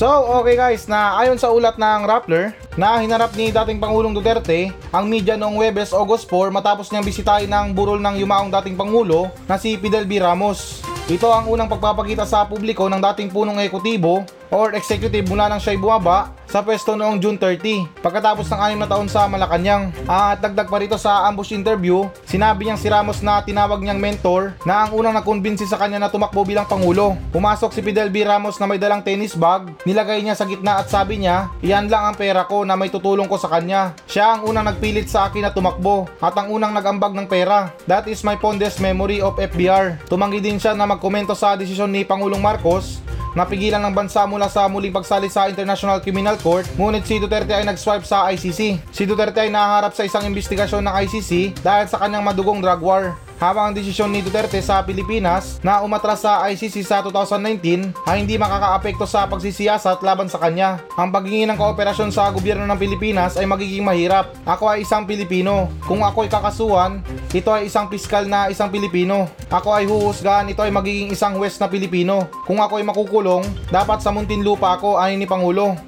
So, 0.00 0.08
okay 0.40 0.56
guys, 0.56 0.88
na 0.88 1.20
ayon 1.20 1.36
sa 1.36 1.52
ulat 1.52 1.76
ng 1.76 2.08
Rappler, 2.08 2.56
na 2.80 2.96
hinarap 3.04 3.36
ni 3.36 3.52
dating 3.52 3.76
Pangulong 3.76 4.16
Duterte 4.16 4.72
ang 4.96 5.04
media 5.04 5.36
noong 5.36 5.60
Webes 5.60 5.92
August 5.92 6.24
4 6.24 6.48
matapos 6.48 6.88
niyang 6.88 7.04
bisitahin 7.04 7.52
ng 7.52 7.76
burol 7.76 8.00
ng 8.00 8.16
yumaong 8.16 8.48
dating 8.48 8.80
Pangulo 8.80 9.28
na 9.44 9.60
si 9.60 9.76
Fidel 9.76 10.08
B. 10.08 10.16
Ramos. 10.16 10.80
Ito 11.04 11.28
ang 11.28 11.52
unang 11.52 11.68
pagpapakita 11.68 12.24
sa 12.24 12.48
publiko 12.48 12.88
ng 12.88 12.96
dating 13.12 13.28
punong 13.28 13.60
ekutibo 13.60 14.24
or 14.48 14.72
executive 14.72 15.28
mula 15.28 15.52
nang 15.52 15.60
siya'y 15.60 15.76
bumaba 15.76 16.32
sa 16.50 16.66
pwesto 16.66 16.98
noong 16.98 17.22
June 17.22 17.38
30 17.38 18.02
pagkatapos 18.02 18.50
ng 18.50 18.60
anim 18.60 18.78
na 18.82 18.90
taon 18.90 19.06
sa 19.06 19.30
Malacanang. 19.30 19.94
At 20.10 20.42
dagdag 20.42 20.66
pa 20.66 20.82
rito 20.82 20.98
sa 20.98 21.30
ambush 21.30 21.54
interview, 21.54 22.10
sinabi 22.26 22.66
niyang 22.66 22.80
si 22.82 22.90
Ramos 22.90 23.22
na 23.22 23.38
tinawag 23.38 23.78
niyang 23.78 24.02
mentor 24.02 24.58
na 24.66 24.84
ang 24.84 24.98
unang 24.98 25.14
nakumbinsi 25.14 25.62
sa 25.64 25.78
kanya 25.78 26.02
na 26.02 26.10
tumakbo 26.10 26.42
bilang 26.42 26.66
Pangulo. 26.66 27.14
Pumasok 27.30 27.70
si 27.70 27.80
Fidel 27.80 28.10
B. 28.10 28.26
Ramos 28.26 28.58
na 28.58 28.66
may 28.66 28.82
dalang 28.82 29.06
tennis 29.06 29.38
bag, 29.38 29.70
nilagay 29.86 30.20
niya 30.26 30.34
sa 30.34 30.44
gitna 30.44 30.82
at 30.82 30.90
sabi 30.90 31.22
niya, 31.22 31.54
iyan 31.62 31.86
lang 31.86 32.10
ang 32.10 32.16
pera 32.18 32.42
ko 32.44 32.66
na 32.66 32.74
may 32.74 32.90
tutulong 32.90 33.30
ko 33.30 33.38
sa 33.38 33.46
kanya. 33.46 33.94
Siya 34.10 34.34
ang 34.36 34.50
unang 34.50 34.66
nagpilit 34.66 35.06
sa 35.06 35.30
akin 35.30 35.46
na 35.46 35.54
tumakbo 35.54 36.10
at 36.18 36.34
ang 36.34 36.50
unang 36.50 36.74
nagambag 36.74 37.14
ng 37.14 37.30
pera. 37.30 37.70
That 37.86 38.10
is 38.10 38.26
my 38.26 38.34
fondest 38.34 38.82
memory 38.82 39.22
of 39.22 39.38
FBR. 39.38 40.10
Tumanggi 40.10 40.42
din 40.42 40.58
siya 40.58 40.74
na 40.74 40.90
magkomento 40.90 41.38
sa 41.38 41.54
desisyon 41.54 41.94
ni 41.94 42.02
Pangulong 42.02 42.42
Marcos 42.42 42.98
napigilan 43.38 43.82
ng 43.84 43.94
bansa 43.94 44.26
mula 44.26 44.50
sa 44.50 44.66
muling 44.66 44.94
pagsali 44.94 45.30
sa 45.30 45.46
International 45.46 46.02
Criminal 46.02 46.34
Court, 46.38 46.66
ngunit 46.74 47.06
si 47.06 47.22
Duterte 47.22 47.54
ay 47.54 47.62
nag-swipe 47.66 48.06
sa 48.06 48.26
ICC. 48.30 48.90
Si 48.90 49.02
Duterte 49.06 49.42
ay 49.42 49.50
naharap 49.52 49.94
sa 49.94 50.02
isang 50.02 50.26
investigasyon 50.26 50.82
ng 50.86 50.94
ICC 51.06 51.62
dahil 51.62 51.86
sa 51.86 52.02
kanyang 52.02 52.26
madugong 52.26 52.58
drug 52.58 52.82
war. 52.82 53.14
Habang 53.40 53.72
ang 53.72 53.74
desisyon 53.74 54.12
ni 54.12 54.20
Duterte 54.20 54.60
sa 54.60 54.84
Pilipinas 54.84 55.64
na 55.64 55.80
umatras 55.80 56.20
sa 56.20 56.44
ICC 56.52 56.84
sa 56.84 57.00
2019 57.00 57.96
ay 58.04 58.20
hindi 58.20 58.36
makakaapekto 58.36 59.08
sa 59.08 59.24
pagsisiyasat 59.24 60.04
laban 60.04 60.28
sa 60.28 60.36
kanya. 60.36 60.84
Ang 61.00 61.08
paghingi 61.08 61.48
ng 61.48 61.56
kooperasyon 61.56 62.12
sa 62.12 62.28
gobyerno 62.36 62.68
ng 62.68 62.76
Pilipinas 62.76 63.40
ay 63.40 63.48
magiging 63.48 63.80
mahirap. 63.80 64.36
Ako 64.44 64.68
ay 64.68 64.84
isang 64.84 65.08
Pilipino. 65.08 65.72
Kung 65.88 66.04
ako 66.04 66.28
ay 66.28 66.30
kakasuhan, 66.30 67.00
ito 67.32 67.48
ay 67.48 67.72
isang 67.72 67.88
piskal 67.88 68.28
na 68.28 68.52
isang 68.52 68.68
Pilipino. 68.68 69.24
Ako 69.48 69.72
ay 69.72 69.88
huhusgahan, 69.88 70.52
ito 70.52 70.60
ay 70.60 70.68
magiging 70.68 71.08
isang 71.08 71.40
West 71.40 71.64
na 71.64 71.72
Pilipino. 71.72 72.28
Kung 72.44 72.60
ako 72.60 72.76
ay 72.76 72.84
makukulong, 72.84 73.48
dapat 73.72 74.04
sa 74.04 74.12
Muntinlupa 74.12 74.76
ako 74.76 75.00
ay 75.00 75.16
ni 75.16 75.24
Pangulo. 75.24 75.80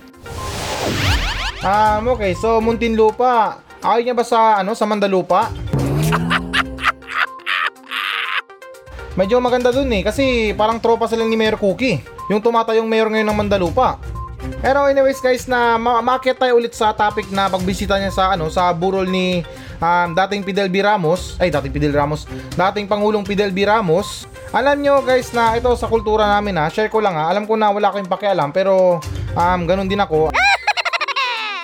Um, 1.61 2.17
okay, 2.17 2.33
so 2.33 2.65
Muntinlupa. 2.65 3.61
Ayaw 3.85 4.01
niya 4.01 4.17
ba 4.17 4.25
sa, 4.25 4.65
ano, 4.65 4.73
sa 4.73 4.89
Mandalupa? 4.89 5.62
Medyo 9.13 9.37
maganda 9.45 9.69
dun 9.69 9.93
eh 9.93 10.01
kasi 10.01 10.57
parang 10.57 10.81
tropa 10.81 11.05
sila 11.05 11.25
ni 11.29 11.37
Mayor 11.37 11.61
Cookie. 11.61 12.01
Yung 12.33 12.41
tumatayong 12.41 12.89
mayor 12.89 13.13
ngayon 13.13 13.29
ng 13.29 13.39
Mandalupa. 13.39 14.01
Pero 14.59 14.91
anyways 14.91 15.23
guys 15.23 15.47
na 15.47 15.79
ma- 15.79 16.03
maakyat 16.03 16.39
tayo 16.41 16.59
ulit 16.59 16.75
sa 16.75 16.91
topic 16.91 17.31
na 17.31 17.47
pagbisita 17.47 18.01
niya 18.01 18.11
sa 18.11 18.25
ano 18.35 18.51
sa 18.51 18.75
burol 18.75 19.07
ni 19.07 19.45
um, 19.79 20.09
dating 20.17 20.43
Fidel 20.43 20.67
B. 20.73 20.83
Ramos, 20.83 21.39
ay 21.39 21.51
dating 21.51 21.75
Fidel 21.75 21.95
Ramos, 21.95 22.27
dating 22.57 22.91
Pangulong 22.91 23.27
Fidel 23.27 23.55
B. 23.55 23.69
Ramos. 23.69 24.25
Alam 24.53 24.85
nyo 24.85 25.01
guys 25.05 25.33
na 25.33 25.57
ito 25.57 25.71
sa 25.79 25.89
kultura 25.89 26.29
namin 26.29 26.59
ha, 26.61 26.69
share 26.69 26.93
ko 26.93 27.01
lang 27.01 27.17
ha, 27.17 27.33
alam 27.33 27.49
ko 27.49 27.57
na 27.57 27.73
wala 27.73 27.89
kayong 27.89 28.11
pakialam 28.11 28.53
pero 28.53 29.01
um, 29.33 29.61
ganun 29.65 29.89
din 29.89 30.01
ako. 30.01 30.29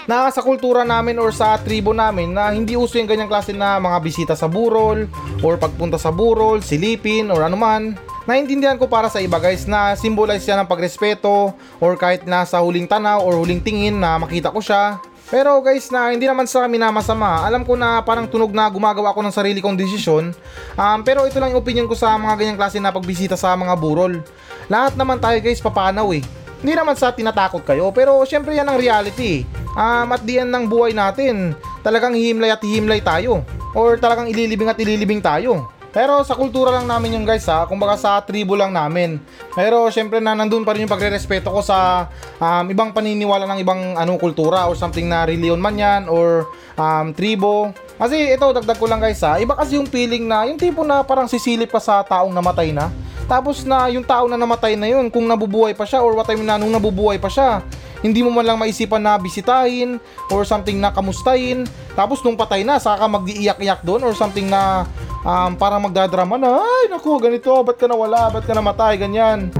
Na 0.08 0.32
sa 0.32 0.40
kultura 0.40 0.88
namin 0.88 1.20
or 1.20 1.28
sa 1.36 1.60
tribo 1.60 1.92
namin 1.92 2.32
na 2.32 2.48
hindi 2.48 2.72
uso 2.72 2.96
yung 2.96 3.06
ganyang 3.06 3.28
klase 3.28 3.52
na 3.52 3.76
mga 3.76 3.98
bisita 4.00 4.32
sa 4.32 4.48
burol 4.48 5.04
or 5.44 5.60
pagpunta 5.60 6.00
sa 6.00 6.08
burol, 6.08 6.64
silipin 6.64 7.28
or 7.28 7.44
anuman. 7.44 7.92
Naintindihan 8.24 8.80
ko 8.80 8.88
para 8.88 9.12
sa 9.12 9.20
iba 9.20 9.36
guys 9.36 9.68
na 9.68 9.92
symbolize 10.00 10.44
siya 10.44 10.56
ng 10.60 10.68
pagrespeto 10.68 11.52
or 11.76 11.92
kahit 12.00 12.24
nasa 12.24 12.56
huling 12.60 12.88
tanaw 12.88 13.20
or 13.20 13.36
huling 13.36 13.60
tingin 13.60 14.00
na 14.00 14.16
makita 14.16 14.48
ko 14.48 14.64
siya. 14.64 14.96
Pero 15.28 15.60
guys 15.60 15.92
na 15.92 16.08
hindi 16.08 16.24
naman 16.24 16.48
sa 16.48 16.64
amin 16.64 16.80
na 16.80 16.88
masama, 16.88 17.44
alam 17.44 17.60
ko 17.60 17.76
na 17.76 18.00
parang 18.00 18.24
tunog 18.24 18.48
na 18.48 18.64
gumagawa 18.72 19.12
ako 19.12 19.20
ng 19.28 19.34
sarili 19.36 19.60
kong 19.60 19.76
desisyon. 19.76 20.32
Um, 20.72 21.04
pero 21.04 21.28
ito 21.28 21.36
lang 21.36 21.52
yung 21.52 21.60
opinion 21.60 21.84
ko 21.84 21.92
sa 21.92 22.16
mga 22.16 22.40
ganyang 22.40 22.56
klase 22.56 22.80
na 22.80 22.88
pagbisita 22.88 23.36
sa 23.36 23.52
mga 23.52 23.76
burol. 23.76 24.24
Lahat 24.72 24.96
naman 24.96 25.20
tayo 25.20 25.36
guys 25.44 25.60
papanaw 25.60 26.16
eh. 26.16 26.24
Hindi 26.58 26.74
naman 26.74 26.98
sa 26.98 27.14
tinatakot 27.14 27.62
kayo, 27.62 27.94
pero 27.94 28.18
syempre 28.26 28.54
yan 28.58 28.66
ang 28.66 28.78
reality. 28.78 29.46
Um, 29.78 30.10
at 30.10 30.26
the 30.26 30.42
end 30.42 30.50
ng 30.50 30.66
buhay 30.66 30.90
natin, 30.90 31.54
talagang 31.86 32.18
hihimlay 32.18 32.50
at 32.50 32.58
hihimlay 32.58 32.98
tayo. 32.98 33.46
Or 33.78 33.94
talagang 33.94 34.26
ililibing 34.26 34.66
at 34.66 34.78
ililibing 34.82 35.22
tayo. 35.22 35.70
Pero 35.88 36.20
sa 36.20 36.36
kultura 36.36 36.68
lang 36.68 36.84
namin 36.84 37.16
yung 37.16 37.26
guys 37.26 37.48
ha, 37.48 37.64
kumbaga 37.64 37.96
sa 37.96 38.20
tribo 38.20 38.52
lang 38.52 38.76
namin. 38.76 39.16
Pero 39.56 39.88
syempre 39.88 40.20
na 40.20 40.36
nandun 40.36 40.62
pa 40.62 40.76
rin 40.76 40.84
yung 40.84 40.92
pagre-respeto 40.92 41.48
ko 41.48 41.64
sa 41.64 42.10
um, 42.36 42.64
ibang 42.68 42.92
paniniwala 42.92 43.48
ng 43.48 43.58
ibang 43.64 43.80
ano 43.96 44.20
kultura 44.20 44.68
or 44.68 44.76
something 44.76 45.08
na 45.08 45.24
reliyon 45.24 45.58
man 45.58 45.80
yan 45.80 46.06
or 46.06 46.44
um, 46.76 47.16
tribo. 47.16 47.72
Kasi 47.96 48.36
ito 48.36 48.46
dagdag 48.52 48.76
ko 48.76 48.86
lang 48.86 49.00
guys 49.00 49.24
ha, 49.24 49.40
iba 49.40 49.56
kasi 49.56 49.80
yung 49.80 49.88
feeling 49.88 50.28
na 50.28 50.44
yung 50.44 50.60
tipo 50.60 50.84
na 50.84 51.00
parang 51.00 51.26
sisilip 51.26 51.72
ka 51.72 51.80
sa 51.80 52.04
taong 52.04 52.36
namatay 52.36 52.70
na. 52.70 52.92
Tapos 53.28 53.62
na 53.68 53.92
yung 53.92 54.02
tao 54.02 54.24
na 54.24 54.40
namatay 54.40 54.72
na 54.74 54.88
yun, 54.88 55.12
kung 55.12 55.28
nabubuhay 55.28 55.76
pa 55.76 55.84
siya 55.84 56.00
or 56.00 56.16
what 56.16 56.24
time 56.24 56.40
na 56.40 56.56
nung 56.56 56.72
nabubuhay 56.72 57.20
pa 57.20 57.28
siya, 57.28 57.60
hindi 58.00 58.24
mo 58.24 58.32
man 58.32 58.48
lang 58.48 58.56
maisipan 58.56 59.04
na 59.04 59.20
bisitahin 59.20 60.00
or 60.32 60.48
something 60.48 60.80
na 60.80 60.88
kamustahin. 60.88 61.68
Tapos 61.92 62.24
nung 62.24 62.40
patay 62.40 62.64
na, 62.64 62.80
saka 62.80 63.04
mag-iiyak-iyak 63.04 63.84
doon 63.84 64.06
or 64.08 64.16
something 64.16 64.48
na 64.48 64.88
um, 65.28 65.52
parang 65.60 65.84
magdadrama 65.84 66.40
na, 66.40 66.62
ay 66.62 66.88
naku, 66.88 67.20
ganito, 67.20 67.52
ba't 67.60 67.76
ka 67.76 67.84
nawala, 67.84 68.32
ba't 68.32 68.48
ka 68.48 68.56
namatay, 68.56 68.96
ganyan. 68.96 69.52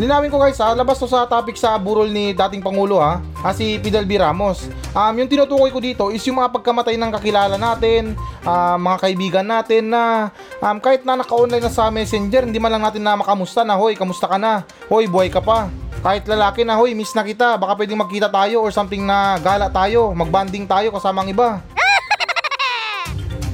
Linawin 0.00 0.32
ko 0.32 0.40
guys 0.40 0.56
ha, 0.56 0.72
labas 0.72 0.96
to 0.96 1.04
sa 1.04 1.28
topic 1.28 1.52
sa 1.52 1.76
burol 1.76 2.08
ni 2.08 2.32
dating 2.32 2.64
Pangulo 2.64 2.96
ha, 2.96 3.20
ha 3.20 3.52
si 3.52 3.76
Fidel 3.76 4.08
B. 4.08 4.16
Ramos. 4.16 4.64
Um, 4.96 5.12
yung 5.20 5.28
tinutukoy 5.28 5.68
ko 5.68 5.84
dito 5.84 6.08
is 6.08 6.24
yung 6.24 6.40
mga 6.40 6.48
pagkamatay 6.48 6.96
ng 6.96 7.12
kakilala 7.12 7.60
natin, 7.60 8.16
uh, 8.40 8.80
mga 8.80 8.96
kaibigan 9.04 9.44
natin 9.44 9.92
na 9.92 10.32
um, 10.64 10.80
kahit 10.80 11.04
na 11.04 11.20
naka-online 11.20 11.60
na 11.60 11.68
sa 11.68 11.92
messenger, 11.92 12.48
hindi 12.48 12.56
man 12.56 12.72
lang 12.72 12.88
natin 12.88 13.04
na 13.04 13.20
makamusta 13.20 13.68
na, 13.68 13.76
hoy, 13.76 13.92
kamusta 13.92 14.24
ka 14.24 14.40
na? 14.40 14.64
Hoy, 14.88 15.12
buhay 15.12 15.28
ka 15.28 15.44
pa. 15.44 15.68
Kahit 16.00 16.24
lalaki 16.24 16.64
na, 16.64 16.74
hoy, 16.80 16.96
miss 16.96 17.12
na 17.12 17.22
kita, 17.22 17.60
baka 17.60 17.76
pwedeng 17.76 18.00
magkita 18.00 18.32
tayo 18.32 18.64
or 18.64 18.72
something 18.72 19.04
na 19.04 19.36
gala 19.44 19.68
tayo, 19.68 20.16
magbanding 20.16 20.64
tayo 20.64 20.88
kasama 20.88 21.20
ang 21.20 21.30
iba. 21.30 21.60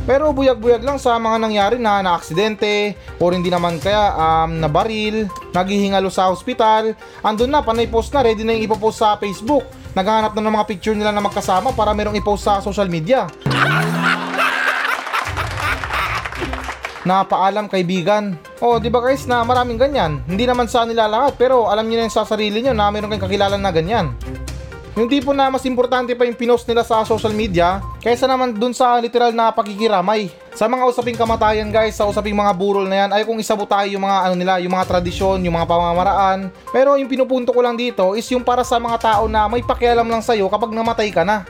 Pero 0.09 0.33
buyag-buyag 0.33 0.81
lang 0.81 0.97
sa 0.97 1.21
mga 1.21 1.37
nangyari 1.37 1.77
na 1.77 2.01
na-aksidente 2.01 2.97
or 3.21 3.37
hindi 3.37 3.53
naman 3.53 3.77
kaya 3.77 4.17
um, 4.17 4.57
nabaril, 4.57 5.29
naghihingalo 5.53 6.09
sa 6.09 6.33
hospital. 6.33 6.97
Andun 7.21 7.53
na, 7.53 7.61
panay 7.61 7.85
post 7.85 8.17
na, 8.17 8.25
ready 8.25 8.41
na 8.41 8.57
yung 8.57 8.65
ipopost 8.65 9.05
sa 9.05 9.21
Facebook. 9.21 9.69
Naghahanap 9.93 10.33
na 10.33 10.49
ng 10.49 10.55
mga 10.57 10.69
picture 10.73 10.97
nila 10.97 11.13
na 11.13 11.21
magkasama 11.21 11.77
para 11.77 11.93
merong 11.93 12.17
ipost 12.17 12.49
sa 12.49 12.65
social 12.65 12.89
media. 12.89 13.29
na 17.09 17.25
paalam 17.25 17.73
kaibigan. 17.73 18.37
Oh, 18.61 18.77
di 18.77 18.93
ba 18.93 19.01
guys 19.01 19.25
na 19.25 19.41
maraming 19.41 19.81
ganyan. 19.81 20.21
Hindi 20.29 20.45
naman 20.45 20.69
sa 20.69 20.85
nila 20.85 21.09
lahat 21.09 21.41
pero 21.41 21.65
alam 21.73 21.89
niyo 21.89 22.01
na 22.01 22.05
yung 22.05 22.13
sa 22.13 22.29
sarili 22.29 22.61
niyo 22.61 22.77
na 22.77 22.93
meron 22.93 23.09
kayong 23.09 23.25
kakilala 23.25 23.57
na 23.57 23.73
ganyan. 23.73 24.13
Yung 24.99 25.07
tipo 25.07 25.31
na 25.31 25.47
mas 25.47 25.63
importante 25.63 26.11
pa 26.19 26.27
yung 26.27 26.35
pinost 26.35 26.67
nila 26.67 26.83
sa 26.83 27.07
social 27.07 27.31
media 27.31 27.79
kaysa 28.03 28.27
naman 28.27 28.51
dun 28.51 28.75
sa 28.75 28.99
literal 28.99 29.31
na 29.31 29.55
pakikiramay. 29.55 30.27
Sa 30.59 30.67
mga 30.67 30.91
usaping 30.91 31.15
kamatayan 31.15 31.71
guys, 31.71 31.95
sa 31.95 32.03
usaping 32.03 32.35
mga 32.35 32.51
burol 32.59 32.91
na 32.91 33.07
yan, 33.07 33.11
ay 33.15 33.23
kung 33.23 33.39
isabutay 33.39 33.95
yung 33.95 34.03
mga 34.03 34.27
ano 34.27 34.35
nila, 34.35 34.59
yung 34.59 34.75
mga 34.75 34.91
tradisyon, 34.91 35.39
yung 35.47 35.55
mga 35.55 35.71
pamamaraan. 35.71 36.51
Pero 36.75 36.99
yung 36.99 37.07
pinupunto 37.07 37.55
ko 37.55 37.63
lang 37.63 37.79
dito 37.79 38.19
is 38.19 38.27
yung 38.35 38.43
para 38.43 38.67
sa 38.67 38.83
mga 38.83 38.99
tao 38.99 39.31
na 39.31 39.47
may 39.47 39.63
pakialam 39.63 40.11
lang 40.11 40.19
sa'yo 40.19 40.51
kapag 40.51 40.75
namatay 40.75 41.15
ka 41.15 41.23
na. 41.23 41.47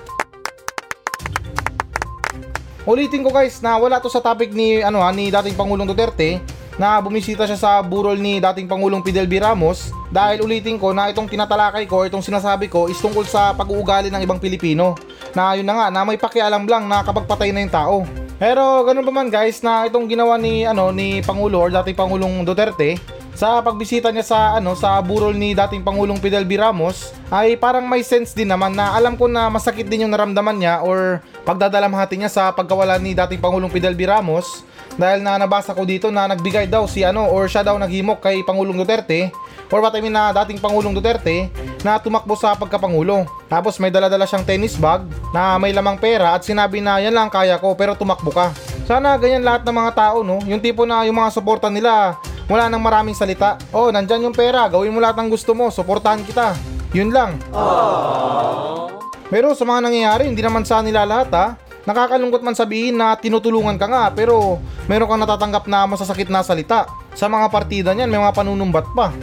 Ulitin 2.85 3.25
ko 3.25 3.33
guys 3.33 3.65
na 3.65 3.81
wala 3.81 3.97
to 3.97 4.13
sa 4.13 4.21
topic 4.21 4.53
ni 4.53 4.85
ano 4.85 5.01
ha, 5.01 5.09
ni 5.09 5.33
dating 5.33 5.57
Pangulong 5.57 5.89
Duterte 5.89 6.58
na 6.79 7.03
bumisita 7.03 7.45
siya 7.45 7.59
sa 7.59 7.71
burol 7.83 8.17
ni 8.17 8.39
dating 8.39 8.71
Pangulong 8.71 9.03
Fidel 9.03 9.27
B. 9.27 9.43
Ramos 9.43 9.91
dahil 10.09 10.41
ulitin 10.41 10.79
ko 10.79 10.95
na 10.95 11.11
itong 11.11 11.27
tinatalakay 11.27 11.85
ko, 11.85 12.07
itong 12.07 12.23
sinasabi 12.23 12.71
ko 12.71 12.87
is 12.87 12.97
tungkol 13.03 13.27
sa 13.27 13.53
pag-uugali 13.53 14.09
ng 14.09 14.23
ibang 14.23 14.39
Pilipino 14.39 14.95
na 15.35 15.59
yun 15.59 15.67
na 15.67 15.75
nga 15.75 15.87
na 15.91 16.07
may 16.07 16.17
pakialam 16.17 16.65
lang 16.65 16.87
na 16.87 17.03
kapag 17.03 17.27
patay 17.27 17.51
na 17.51 17.61
yung 17.67 17.75
tao. 17.75 17.97
Pero 18.39 18.87
ganun 18.87 19.03
pa 19.03 19.13
man 19.13 19.29
guys 19.29 19.59
na 19.67 19.91
itong 19.91 20.07
ginawa 20.07 20.39
ni 20.39 20.63
ano 20.63 20.95
ni 20.95 21.19
Pangulo 21.27 21.59
or 21.67 21.75
dating 21.83 21.99
Pangulong 21.99 22.47
Duterte 22.47 22.95
sa 23.35 23.63
pagbisita 23.63 24.11
niya 24.15 24.27
sa 24.27 24.39
ano 24.59 24.79
sa 24.79 24.99
burol 25.03 25.35
ni 25.35 25.59
dating 25.59 25.83
Pangulong 25.83 26.23
Fidel 26.23 26.47
B. 26.47 26.55
Ramos 26.55 27.11
ay 27.35 27.59
parang 27.59 27.87
may 27.87 28.07
sense 28.07 28.39
din 28.39 28.47
naman 28.47 28.79
na 28.79 28.95
alam 28.95 29.19
ko 29.19 29.27
na 29.27 29.51
masakit 29.51 29.91
din 29.91 30.07
yung 30.07 30.15
naramdaman 30.15 30.55
niya 30.55 30.87
or 30.87 31.19
pagdadalamhati 31.43 32.15
niya 32.15 32.31
sa 32.31 32.55
pagkawala 32.55 32.95
ni 33.03 33.15
dating 33.19 33.43
Pangulong 33.43 33.71
Fidel 33.71 33.99
B. 33.99 34.07
Ramos 34.07 34.63
dahil 34.97 35.21
na 35.21 35.37
nabasa 35.37 35.77
ko 35.77 35.85
dito 35.85 36.09
na 36.09 36.31
nagbigay 36.31 36.71
daw 36.71 36.89
si 36.89 37.05
ano 37.05 37.29
or 37.29 37.51
siya 37.51 37.67
daw 37.67 37.77
naghimok 37.77 38.25
kay 38.25 38.41
Pangulong 38.47 38.79
Duterte 38.79 39.35
or 39.69 39.85
what 39.85 39.93
I 39.93 40.01
mean 40.01 40.15
na 40.15 40.33
dating 40.33 40.63
Pangulong 40.63 40.97
Duterte 40.97 41.53
na 41.85 42.01
tumakbo 42.01 42.35
sa 42.35 42.57
pagkapangulo. 42.57 43.29
Tapos 43.47 43.77
may 43.77 43.93
daladala 43.93 44.25
siyang 44.25 44.47
tennis 44.47 44.75
bag 44.81 45.05
na 45.35 45.61
may 45.61 45.75
lamang 45.75 46.01
pera 46.01 46.33
at 46.33 46.43
sinabi 46.47 46.81
na 46.81 46.99
yan 47.03 47.13
lang 47.13 47.29
kaya 47.29 47.61
ko 47.61 47.77
pero 47.77 47.93
tumakbo 47.93 48.33
ka. 48.33 48.55
Sana 48.89 49.21
ganyan 49.21 49.45
lahat 49.45 49.69
ng 49.69 49.77
mga 49.77 49.93
tao 49.93 50.25
no, 50.25 50.41
yung 50.49 50.63
tipo 50.63 50.89
na 50.89 51.05
yung 51.05 51.21
mga 51.21 51.31
suporta 51.35 51.69
nila 51.69 52.17
wala 52.49 52.73
nang 52.73 52.81
maraming 52.81 53.13
salita. 53.13 53.61
Oh, 53.77 53.93
nandyan 53.93 54.25
yung 54.25 54.33
pera, 54.33 54.65
gawin 54.73 54.89
mo 54.89 55.05
lahat 55.05 55.21
ng 55.21 55.29
gusto 55.29 55.53
mo, 55.53 55.69
suportahan 55.69 56.25
kita. 56.25 56.57
Yun 56.97 57.13
lang. 57.13 57.37
Aww. 57.53 58.89
Pero 59.29 59.53
sa 59.53 59.69
mga 59.69 59.85
nangyayari, 59.85 60.25
hindi 60.33 60.41
naman 60.41 60.65
sa 60.65 60.81
nila 60.81 61.05
lahat 61.05 61.29
ha. 61.37 61.47
Nakakalungkot 61.89 62.45
man 62.45 62.53
sabihin 62.53 63.01
na 63.01 63.17
tinutulungan 63.17 63.81
ka 63.81 63.89
nga 63.89 64.13
pero 64.13 64.61
meron 64.85 65.09
kang 65.09 65.25
natatanggap 65.25 65.65
na 65.65 65.89
masasakit 65.89 66.29
na 66.29 66.45
salita. 66.45 66.85
Sa 67.17 67.33
mga 67.33 67.49
partida 67.49 67.97
niyan 67.97 68.13
may 68.13 68.21
mga 68.21 68.37
panunumbat 68.37 68.85
pa. 68.93 69.09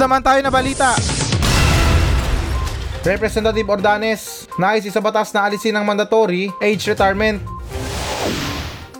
Naman 0.00 0.20
tayo 0.20 0.44
na 0.44 0.52
balita. 0.52 0.92
Representative 3.00 3.64
Ordanes, 3.64 4.44
nais 4.60 4.84
sa 4.84 5.00
batas 5.00 5.32
na 5.32 5.48
alisin 5.48 5.72
ng 5.72 5.88
mandatory 5.88 6.52
age 6.60 6.92
retirement 6.92 7.40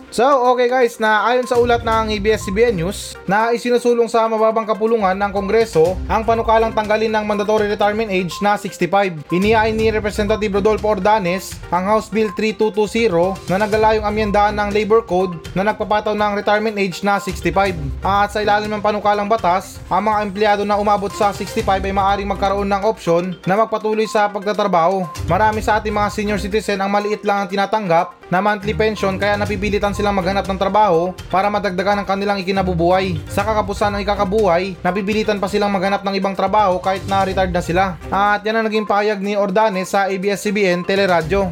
So, 0.09 0.25
okay 0.25 0.65
guys, 0.65 0.97
na 0.97 1.21
ayon 1.29 1.45
sa 1.45 1.61
ulat 1.61 1.85
ng 1.85 2.09
ABS-CBN 2.17 2.81
News, 2.81 3.13
na 3.29 3.53
isinusulong 3.53 4.09
sa 4.09 4.25
mababang 4.25 4.65
kapulungan 4.65 5.13
ng 5.13 5.29
Kongreso 5.29 6.01
ang 6.09 6.25
panukalang 6.25 6.73
tanggalin 6.73 7.13
ng 7.13 7.29
mandatory 7.29 7.69
retirement 7.69 8.09
age 8.09 8.33
na 8.41 8.57
65. 8.57 9.29
Inihain 9.29 9.77
ni 9.77 9.93
Representative 9.93 10.57
Rodolfo 10.57 10.97
Ordanes 10.97 11.53
ang 11.69 11.85
House 11.85 12.09
Bill 12.09 12.33
3220 12.33 13.53
na 13.53 13.61
nagalayong 13.61 14.01
amyendahan 14.01 14.57
ng 14.57 14.73
Labor 14.73 15.05
Code 15.05 15.37
na 15.53 15.61
nagpapataw 15.61 16.17
ng 16.17 16.41
retirement 16.41 16.81
age 16.81 17.05
na 17.05 17.21
65. 17.21 17.77
At 18.01 18.33
sa 18.33 18.41
ilalim 18.41 18.73
ng 18.73 18.81
panukalang 18.81 19.29
batas, 19.29 19.77
ang 19.93 20.09
mga 20.09 20.25
empleyado 20.25 20.63
na 20.65 20.81
umabot 20.81 21.13
sa 21.13 21.29
65 21.29 21.85
ay 21.85 21.93
maaaring 21.93 22.33
magkaroon 22.33 22.65
ng 22.65 22.81
opsyon 22.81 23.37
na 23.45 23.53
magpatuloy 23.61 24.09
sa 24.09 24.25
pagtatrabaho. 24.25 25.05
Marami 25.29 25.61
sa 25.61 25.77
ating 25.77 25.93
mga 25.93 26.09
senior 26.09 26.41
citizen 26.41 26.81
ang 26.81 26.89
maliit 26.89 27.21
lang 27.21 27.45
ang 27.45 27.49
tinatanggap 27.53 28.17
na 28.33 28.41
monthly 28.41 28.73
pension 28.77 29.17
kaya 29.17 29.37
napipilitan 29.37 29.93
silang 29.99 30.15
maghanap 30.15 30.47
ng 30.47 30.55
trabaho 30.55 31.11
para 31.27 31.51
madagdagan 31.51 31.99
ang 31.99 32.07
kanilang 32.07 32.39
ikinabubuhay. 32.39 33.19
Sa 33.27 33.43
kakapusan 33.43 33.99
ng 33.99 34.07
ikakabuhay, 34.07 34.79
napipilitan 34.79 35.43
pa 35.43 35.51
silang 35.51 35.75
maghanap 35.75 36.07
ng 36.07 36.15
ibang 36.15 36.31
trabaho 36.39 36.79
kahit 36.79 37.03
na 37.03 37.27
retired 37.27 37.51
na 37.51 37.59
sila. 37.59 37.99
At 38.07 38.39
yan 38.47 38.63
ang 38.63 38.65
naging 38.71 38.87
payag 38.87 39.19
ni 39.19 39.35
Ordanes 39.35 39.91
sa 39.91 40.07
ABS-CBN 40.07 40.87
Teleradyo. 40.87 41.51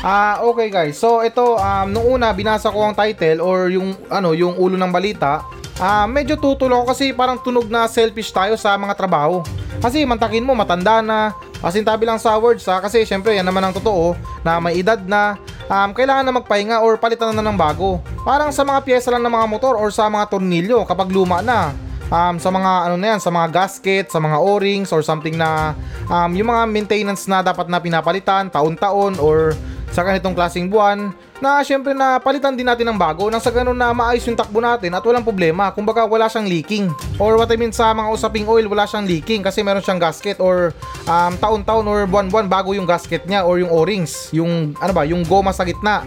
Ah, 0.00 0.40
uh, 0.40 0.48
okay 0.48 0.72
guys. 0.72 0.96
So 0.96 1.20
ito 1.20 1.60
um 1.60 1.86
nung 1.92 2.16
una 2.16 2.32
binasa 2.32 2.72
ko 2.72 2.80
ang 2.80 2.96
title 2.96 3.44
or 3.44 3.68
yung 3.68 3.92
ano, 4.08 4.32
yung 4.32 4.56
ulo 4.56 4.80
ng 4.80 4.88
balita. 4.88 5.44
Ah, 5.76 6.04
uh, 6.04 6.06
medyo 6.08 6.40
tutulo 6.40 6.80
ako 6.80 6.96
kasi 6.96 7.12
parang 7.12 7.36
tunog 7.44 7.68
na 7.68 7.84
selfish 7.84 8.32
tayo 8.32 8.56
sa 8.56 8.80
mga 8.80 8.96
trabaho. 8.96 9.44
Kasi 9.84 10.08
mantakin 10.08 10.44
mo 10.44 10.56
matanda 10.56 11.04
na, 11.04 11.36
Pasintabi 11.60 12.08
lang 12.08 12.16
sa 12.16 12.40
words 12.40 12.64
ha, 12.72 12.80
kasi 12.80 13.04
syempre 13.04 13.36
yan 13.36 13.44
naman 13.44 13.60
ang 13.60 13.76
totoo 13.76 14.16
na 14.40 14.56
may 14.56 14.80
edad 14.80 14.96
na 15.04 15.36
um, 15.70 15.90
kailangan 15.94 16.26
na 16.26 16.34
magpahinga 16.34 16.82
or 16.82 16.98
palitan 16.98 17.30
na 17.30 17.46
ng 17.46 17.54
bago. 17.54 18.02
Parang 18.26 18.50
sa 18.50 18.66
mga 18.66 18.82
pyesa 18.82 19.14
lang 19.14 19.22
ng 19.22 19.30
mga 19.30 19.46
motor 19.46 19.78
or 19.78 19.94
sa 19.94 20.10
mga 20.10 20.26
tornilyo 20.26 20.82
kapag 20.82 21.14
luma 21.14 21.38
na. 21.40 21.70
Um, 22.10 22.42
sa 22.42 22.50
mga 22.50 22.90
ano 22.90 22.98
na 22.98 23.14
yan, 23.14 23.20
sa 23.22 23.30
mga 23.30 23.48
gasket, 23.54 24.10
sa 24.10 24.18
mga 24.18 24.34
o-rings 24.42 24.90
or 24.90 24.98
something 24.98 25.38
na 25.38 25.78
um, 26.10 26.34
yung 26.34 26.50
mga 26.50 26.66
maintenance 26.66 27.30
na 27.30 27.38
dapat 27.38 27.70
na 27.70 27.78
pinapalitan 27.78 28.50
taon-taon 28.50 29.14
or 29.22 29.54
sa 29.94 30.02
ganitong 30.02 30.34
klaseng 30.34 30.66
buwan 30.66 31.14
na 31.40 31.64
syempre 31.64 31.96
na 31.96 32.20
palitan 32.20 32.52
din 32.52 32.68
natin 32.68 32.84
ng 32.92 33.00
bago 33.00 33.32
nang 33.32 33.40
sa 33.40 33.48
ganun 33.48 33.74
na 33.74 33.96
maayos 33.96 34.22
yung 34.28 34.36
takbo 34.36 34.60
natin 34.60 34.92
at 34.92 35.00
walang 35.00 35.24
problema. 35.24 35.72
Kumbaga 35.72 36.04
wala 36.04 36.28
siyang 36.28 36.46
leaking. 36.46 36.86
Or 37.16 37.40
what 37.40 37.48
I 37.48 37.56
mean 37.56 37.72
sa 37.72 37.96
mga 37.96 38.12
usaping 38.12 38.44
oil 38.44 38.68
wala 38.68 38.84
siyang 38.84 39.08
leaking 39.08 39.40
kasi 39.40 39.64
meron 39.64 39.80
siyang 39.80 39.98
gasket 39.98 40.36
or 40.38 40.76
um, 41.08 41.32
taon-taon 41.40 41.88
or 41.88 42.04
buwan-buwan 42.04 42.46
bago 42.46 42.76
yung 42.76 42.84
gasket 42.84 43.24
niya 43.24 43.48
or 43.48 43.56
yung 43.56 43.72
o-rings 43.72 44.28
yung 44.36 44.76
ano 44.76 44.92
ba 44.92 45.08
yung 45.08 45.24
goma 45.24 45.50
sa 45.56 45.64
gitna. 45.64 46.04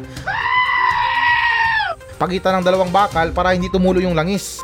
Pagitan 2.21 2.61
ng 2.61 2.63
dalawang 2.63 2.93
bakal 2.93 3.33
para 3.33 3.57
hindi 3.57 3.67
tumulo 3.73 3.99
yung 3.99 4.13
langis. 4.13 4.61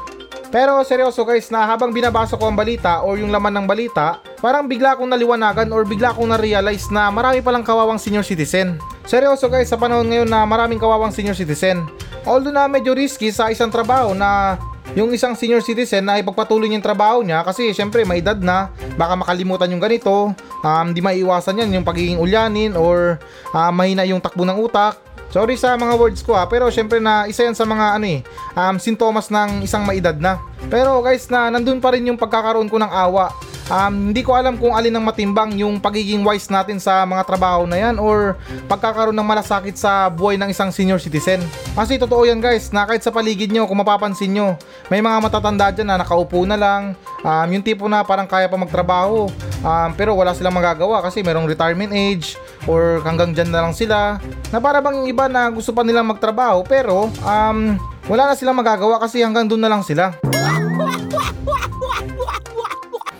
Pero 0.49 0.81
seryoso 0.81 1.25
guys 1.25 1.49
na 1.53 1.65
habang 1.65 1.93
binabasa 1.93 2.33
ko 2.33 2.49
ang 2.49 2.57
balita 2.57 3.05
or 3.05 3.21
yung 3.21 3.29
laman 3.29 3.53
ng 3.61 3.65
balita, 3.69 4.17
parang 4.41 4.65
bigla 4.65 4.97
akong 4.97 5.09
naliwanagan 5.09 5.69
or 5.69 5.85
bigla 5.85 6.09
akong 6.09 6.29
na-realize 6.29 6.89
na 6.89 7.13
marami 7.13 7.41
palang 7.41 7.61
kawawang 7.61 8.01
senior 8.01 8.25
citizen. 8.25 8.81
Seryoso 9.09 9.49
guys, 9.49 9.65
sa 9.65 9.73
panahon 9.73 10.05
ngayon 10.05 10.29
na 10.29 10.45
maraming 10.45 10.77
kawawang 10.77 11.09
senior 11.09 11.33
citizen. 11.33 11.81
Although 12.29 12.53
na 12.53 12.69
medyo 12.69 12.93
risky 12.93 13.33
sa 13.33 13.49
isang 13.49 13.73
trabaho 13.73 14.13
na 14.13 14.61
yung 14.93 15.09
isang 15.09 15.33
senior 15.33 15.65
citizen 15.65 16.05
na 16.05 16.21
ipagpatuloy 16.21 16.69
yung 16.69 16.85
trabaho 16.85 17.25
niya 17.25 17.41
kasi 17.41 17.73
syempre 17.73 18.05
may 18.05 18.21
edad 18.21 18.37
na, 18.37 18.69
baka 19.01 19.17
makalimutan 19.17 19.73
yung 19.73 19.81
ganito, 19.81 20.29
um, 20.61 20.87
di 20.93 21.01
maiiwasan 21.01 21.57
yan 21.57 21.81
yung 21.81 21.85
pagiging 21.89 22.21
ulyanin 22.21 22.77
or 22.77 23.17
uh, 23.49 23.73
mahina 23.73 24.05
yung 24.05 24.21
takbo 24.21 24.45
ng 24.45 24.61
utak, 24.61 25.01
Sorry 25.29 25.61
sa 25.61 25.77
mga 25.77 25.93
words 25.93 26.25
ko 26.25 26.33
ha, 26.33 26.49
pero 26.49 26.73
syempre 26.73 26.97
na 26.97 27.29
isa 27.29 27.45
yan 27.45 27.53
sa 27.53 27.61
mga 27.61 28.01
ano 28.01 28.05
eh, 28.09 28.25
um, 28.57 28.81
sintomas 28.81 29.29
ng 29.29 29.61
isang 29.61 29.85
maedad 29.85 30.17
na. 30.17 30.41
Pero 30.73 31.05
guys 31.05 31.29
na 31.29 31.53
nandun 31.53 31.77
pa 31.77 31.93
rin 31.93 32.09
yung 32.09 32.17
pagkakaroon 32.17 32.65
ko 32.65 32.81
ng 32.81 32.89
awa. 32.89 33.29
Um, 33.69 34.09
hindi 34.09 34.25
ko 34.25 34.33
alam 34.33 34.57
kung 34.57 34.73
alin 34.73 34.97
ang 34.97 35.05
matimbang 35.05 35.53
yung 35.61 35.77
pagiging 35.77 36.25
wise 36.25 36.49
natin 36.49 36.81
sa 36.81 37.05
mga 37.05 37.21
trabaho 37.21 37.69
na 37.69 37.77
yan 37.77 38.01
or 38.01 38.33
pagkakaroon 38.65 39.13
ng 39.13 39.29
malasakit 39.29 39.77
sa 39.77 40.09
buhay 40.09 40.41
ng 40.41 40.49
isang 40.49 40.73
senior 40.73 40.97
citizen. 40.97 41.37
Kasi 41.77 42.01
totoo 42.01 42.25
yan 42.25 42.41
guys, 42.41 42.73
na 42.73 42.89
kahit 42.89 43.05
sa 43.05 43.13
paligid 43.13 43.53
nyo, 43.53 43.69
kung 43.69 43.77
mapapansin 43.77 44.33
nyo, 44.33 44.57
may 44.89 45.05
mga 45.05 45.17
matatanda 45.21 45.69
dyan 45.69 45.85
na 45.85 46.01
nakaupo 46.01 46.41
na 46.49 46.57
lang, 46.57 46.97
um, 47.21 47.47
yung 47.53 47.61
tipo 47.61 47.85
na 47.85 48.01
parang 48.01 48.25
kaya 48.25 48.49
pa 48.49 48.57
magtrabaho, 48.57 49.29
um, 49.61 49.89
pero 49.93 50.17
wala 50.17 50.33
silang 50.33 50.57
magagawa 50.57 51.05
kasi 51.05 51.21
merong 51.21 51.45
retirement 51.45 51.93
age 51.93 52.41
or 52.65 53.05
hanggang 53.05 53.37
dyan 53.37 53.53
na 53.53 53.69
lang 53.69 53.73
sila. 53.77 54.17
Na 54.49 54.57
para 54.57 54.81
bang 54.81 55.05
iba 55.05 55.29
na 55.29 55.45
gusto 55.53 55.69
pa 55.77 55.85
nilang 55.85 56.09
magtrabaho 56.09 56.65
pero 56.65 57.13
um, 57.21 57.77
wala 58.09 58.33
na 58.33 58.35
silang 58.35 58.57
magagawa 58.57 58.97
kasi 58.97 59.21
hanggang 59.21 59.45
doon 59.45 59.61
na 59.61 59.69
lang 59.69 59.85
sila. 59.85 60.17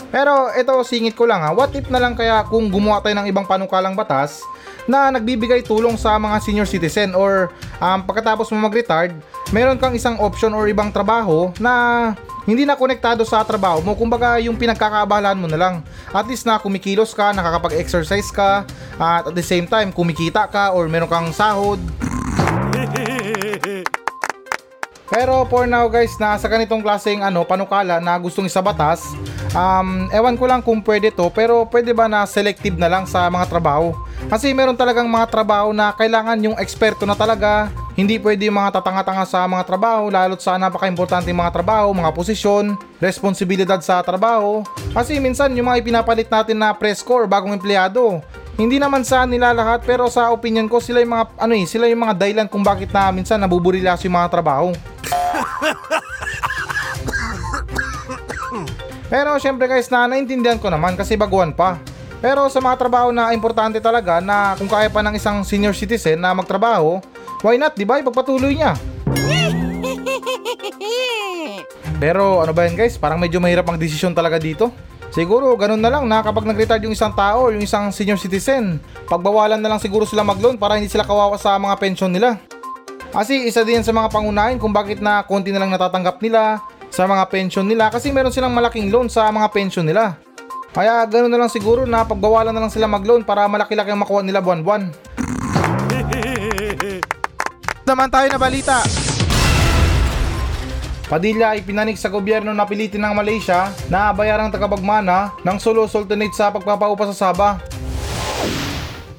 Pero 0.09 0.49
ito 0.57 0.73
singit 0.81 1.13
ko 1.13 1.29
lang 1.29 1.45
ha, 1.45 1.53
what 1.53 1.69
if 1.77 1.85
na 1.89 2.01
lang 2.01 2.17
kaya 2.17 2.41
kung 2.49 2.69
gumawa 2.69 3.01
tayo 3.01 3.13
ng 3.17 3.29
ibang 3.29 3.45
panukalang 3.45 3.93
batas 3.93 4.41
na 4.89 5.13
nagbibigay 5.13 5.61
tulong 5.61 5.93
sa 5.93 6.17
mga 6.17 6.37
senior 6.41 6.65
citizen 6.65 7.13
or 7.13 7.53
um, 7.77 8.01
pagkatapos 8.01 8.49
mo 8.49 8.65
mag-retard, 8.65 9.13
meron 9.53 9.77
kang 9.77 9.93
isang 9.93 10.17
option 10.17 10.49
or 10.57 10.65
ibang 10.65 10.89
trabaho 10.89 11.53
na 11.61 12.17
hindi 12.49 12.65
na 12.65 12.73
konektado 12.73 13.21
sa 13.21 13.45
trabaho 13.45 13.85
mo, 13.85 13.93
kumbaga 13.93 14.41
yung 14.41 14.57
pinagkakaabalan 14.57 15.37
mo 15.37 15.45
na 15.45 15.61
lang. 15.61 15.75
At 16.09 16.25
least 16.25 16.49
na 16.49 16.57
kumikilos 16.57 17.13
ka, 17.13 17.29
nakakapag-exercise 17.29 18.33
ka, 18.33 18.65
at 18.97 19.29
at 19.29 19.35
the 19.37 19.45
same 19.45 19.69
time 19.69 19.93
kumikita 19.93 20.49
ka 20.49 20.73
or 20.73 20.89
meron 20.89 21.05
kang 21.05 21.29
sahod. 21.29 21.77
Pero 25.09 25.41
for 25.49 25.65
now 25.65 25.89
guys, 25.89 26.13
na 26.21 26.37
sa 26.37 26.45
ganitong 26.45 26.85
klaseng 26.85 27.25
ano, 27.25 27.41
panukala 27.41 27.97
na 27.97 28.13
gustong 28.21 28.45
isabatas, 28.45 29.09
um, 29.57 30.05
ewan 30.13 30.37
ko 30.37 30.45
lang 30.45 30.61
kung 30.61 30.85
pwede 30.85 31.09
to, 31.09 31.33
pero 31.33 31.65
pwede 31.65 31.97
ba 31.97 32.05
na 32.05 32.29
selective 32.29 32.77
na 32.77 32.85
lang 32.85 33.09
sa 33.09 33.25
mga 33.25 33.49
trabaho? 33.49 33.97
Kasi 34.29 34.53
meron 34.53 34.77
talagang 34.77 35.09
mga 35.09 35.25
trabaho 35.33 35.73
na 35.73 35.89
kailangan 35.97 36.37
yung 36.45 36.57
eksperto 36.61 37.09
na 37.09 37.17
talaga, 37.17 37.73
hindi 37.97 38.21
pwede 38.21 38.47
yung 38.47 38.61
mga 38.61 38.79
tatanga-tanga 38.79 39.25
sa 39.25 39.49
mga 39.49 39.65
trabaho, 39.65 40.13
lalo't 40.13 40.45
sa 40.45 40.61
napaka-importante 40.61 41.33
mga 41.33 41.51
trabaho, 41.57 41.89
mga 41.89 42.13
posisyon, 42.13 42.77
responsibilidad 43.01 43.81
sa 43.81 44.05
trabaho. 44.05 44.61
Kasi 44.93 45.17
minsan 45.17 45.51
yung 45.57 45.73
mga 45.73 45.81
ipinapalit 45.81 46.29
natin 46.29 46.61
na 46.61 46.69
press 46.71 47.01
corps, 47.01 47.25
bagong 47.25 47.57
empleyado, 47.57 48.21
hindi 48.59 48.75
naman 48.75 49.07
sa 49.07 49.23
nila 49.23 49.55
lahat 49.55 49.87
pero 49.87 50.11
sa 50.11 50.35
opinion 50.35 50.67
ko 50.67 50.83
sila 50.83 50.99
yung 50.99 51.15
mga 51.15 51.25
ano 51.39 51.53
eh, 51.55 51.63
sila 51.63 51.87
yung 51.87 52.03
mga 52.03 52.15
dahilan 52.19 52.47
kung 52.51 52.59
bakit 52.59 52.91
na 52.91 53.07
minsan 53.07 53.39
nabuburilas 53.39 54.03
yung 54.03 54.19
mga 54.19 54.27
trabaho. 54.27 54.75
Pero 59.09 59.41
syempre 59.41 59.65
guys, 59.65 59.89
na 59.89 60.05
naintindihan 60.05 60.62
ko 60.62 60.69
naman 60.69 60.93
kasi 60.93 61.17
baguhan 61.17 61.50
pa. 61.50 61.81
Pero 62.19 62.51
sa 62.51 62.59
mga 62.59 62.75
trabaho 62.77 63.15
na 63.15 63.33
importante 63.33 63.81
talaga 63.81 64.21
na 64.21 64.53
kung 64.59 64.67
kaya 64.67 64.91
pa 64.91 65.01
ng 65.01 65.15
isang 65.15 65.41
senior 65.41 65.74
citizen 65.74 66.19
na 66.19 66.36
magtrabaho, 66.36 67.00
why 67.41 67.57
not, 67.57 67.74
di 67.74 67.88
ba? 67.88 67.98
Ipagpatuloy 67.98 68.53
niya. 68.53 68.77
Pero 72.03 72.39
ano 72.39 72.56
ba 72.56 72.63
yan 72.67 72.80
guys, 72.80 72.95
parang 72.95 73.19
medyo 73.19 73.43
mahirap 73.43 73.67
ang 73.67 73.80
desisyon 73.80 74.15
talaga 74.15 74.39
dito. 74.39 74.71
Siguro 75.10 75.58
ganun 75.58 75.82
na 75.82 75.89
lang 75.89 76.06
na 76.06 76.21
kapag 76.21 76.45
nag-retire 76.45 76.86
yung 76.86 76.93
isang 76.93 77.12
tao 77.17 77.49
o 77.49 77.51
yung 77.51 77.65
isang 77.65 77.89
senior 77.89 78.21
citizen, 78.21 78.77
pagbawalan 79.10 79.58
na 79.58 79.73
lang 79.73 79.82
siguro 79.82 80.06
sila 80.06 80.21
mag-loan 80.21 80.56
para 80.56 80.77
hindi 80.77 80.88
sila 80.88 81.01
kawawa 81.01 81.36
sa 81.41 81.58
mga 81.58 81.75
pensyon 81.82 82.13
nila. 82.13 82.38
Kasi 83.10 83.50
isa 83.50 83.65
din 83.65 83.82
sa 83.82 83.89
mga 83.89 84.13
pangunahin 84.13 84.62
kung 84.62 84.69
bakit 84.69 85.02
na 85.02 85.26
konti 85.26 85.50
na 85.50 85.58
lang 85.58 85.74
natatanggap 85.74 86.22
nila 86.22 86.62
sa 86.93 87.10
mga 87.10 87.26
pension 87.30 87.65
nila 87.65 87.89
kasi 87.89 88.13
meron 88.13 88.34
silang 88.34 88.54
malaking 88.54 88.93
loan 88.93 89.10
sa 89.10 89.34
mga 89.34 89.50
pension 89.50 89.86
nila. 89.86 90.17
Kaya 90.69 91.02
ganoon 91.10 91.34
na 91.34 91.41
lang 91.41 91.50
siguro 91.50 91.89
na 91.89 92.06
pagbawalan 92.06 92.54
na 92.54 92.62
lang 92.62 92.69
sila 92.69 92.86
mag-loan 92.86 93.26
para 93.26 93.50
malaki-laki 93.50 93.89
ang 93.89 94.06
makuha 94.06 94.22
nila 94.22 94.45
buwan-buwan. 94.45 94.93
Naman 97.89 98.13
tayo 98.13 98.30
na 98.30 98.38
balita. 98.38 98.86
Padilla 101.10 101.58
ay 101.58 101.65
pinanig 101.65 101.98
sa 101.98 102.13
gobyerno 102.13 102.54
na 102.54 102.69
pilitin 102.69 103.02
ng 103.02 103.17
Malaysia 103.17 103.74
na 103.89 104.13
bayarang 104.13 104.54
tagapagmana 104.54 105.34
ng 105.41 105.58
solo 105.58 105.89
sultanate 105.89 106.38
sa 106.38 106.54
pagpapaupa 106.54 107.10
sa 107.10 107.34
Sabah. 107.34 107.58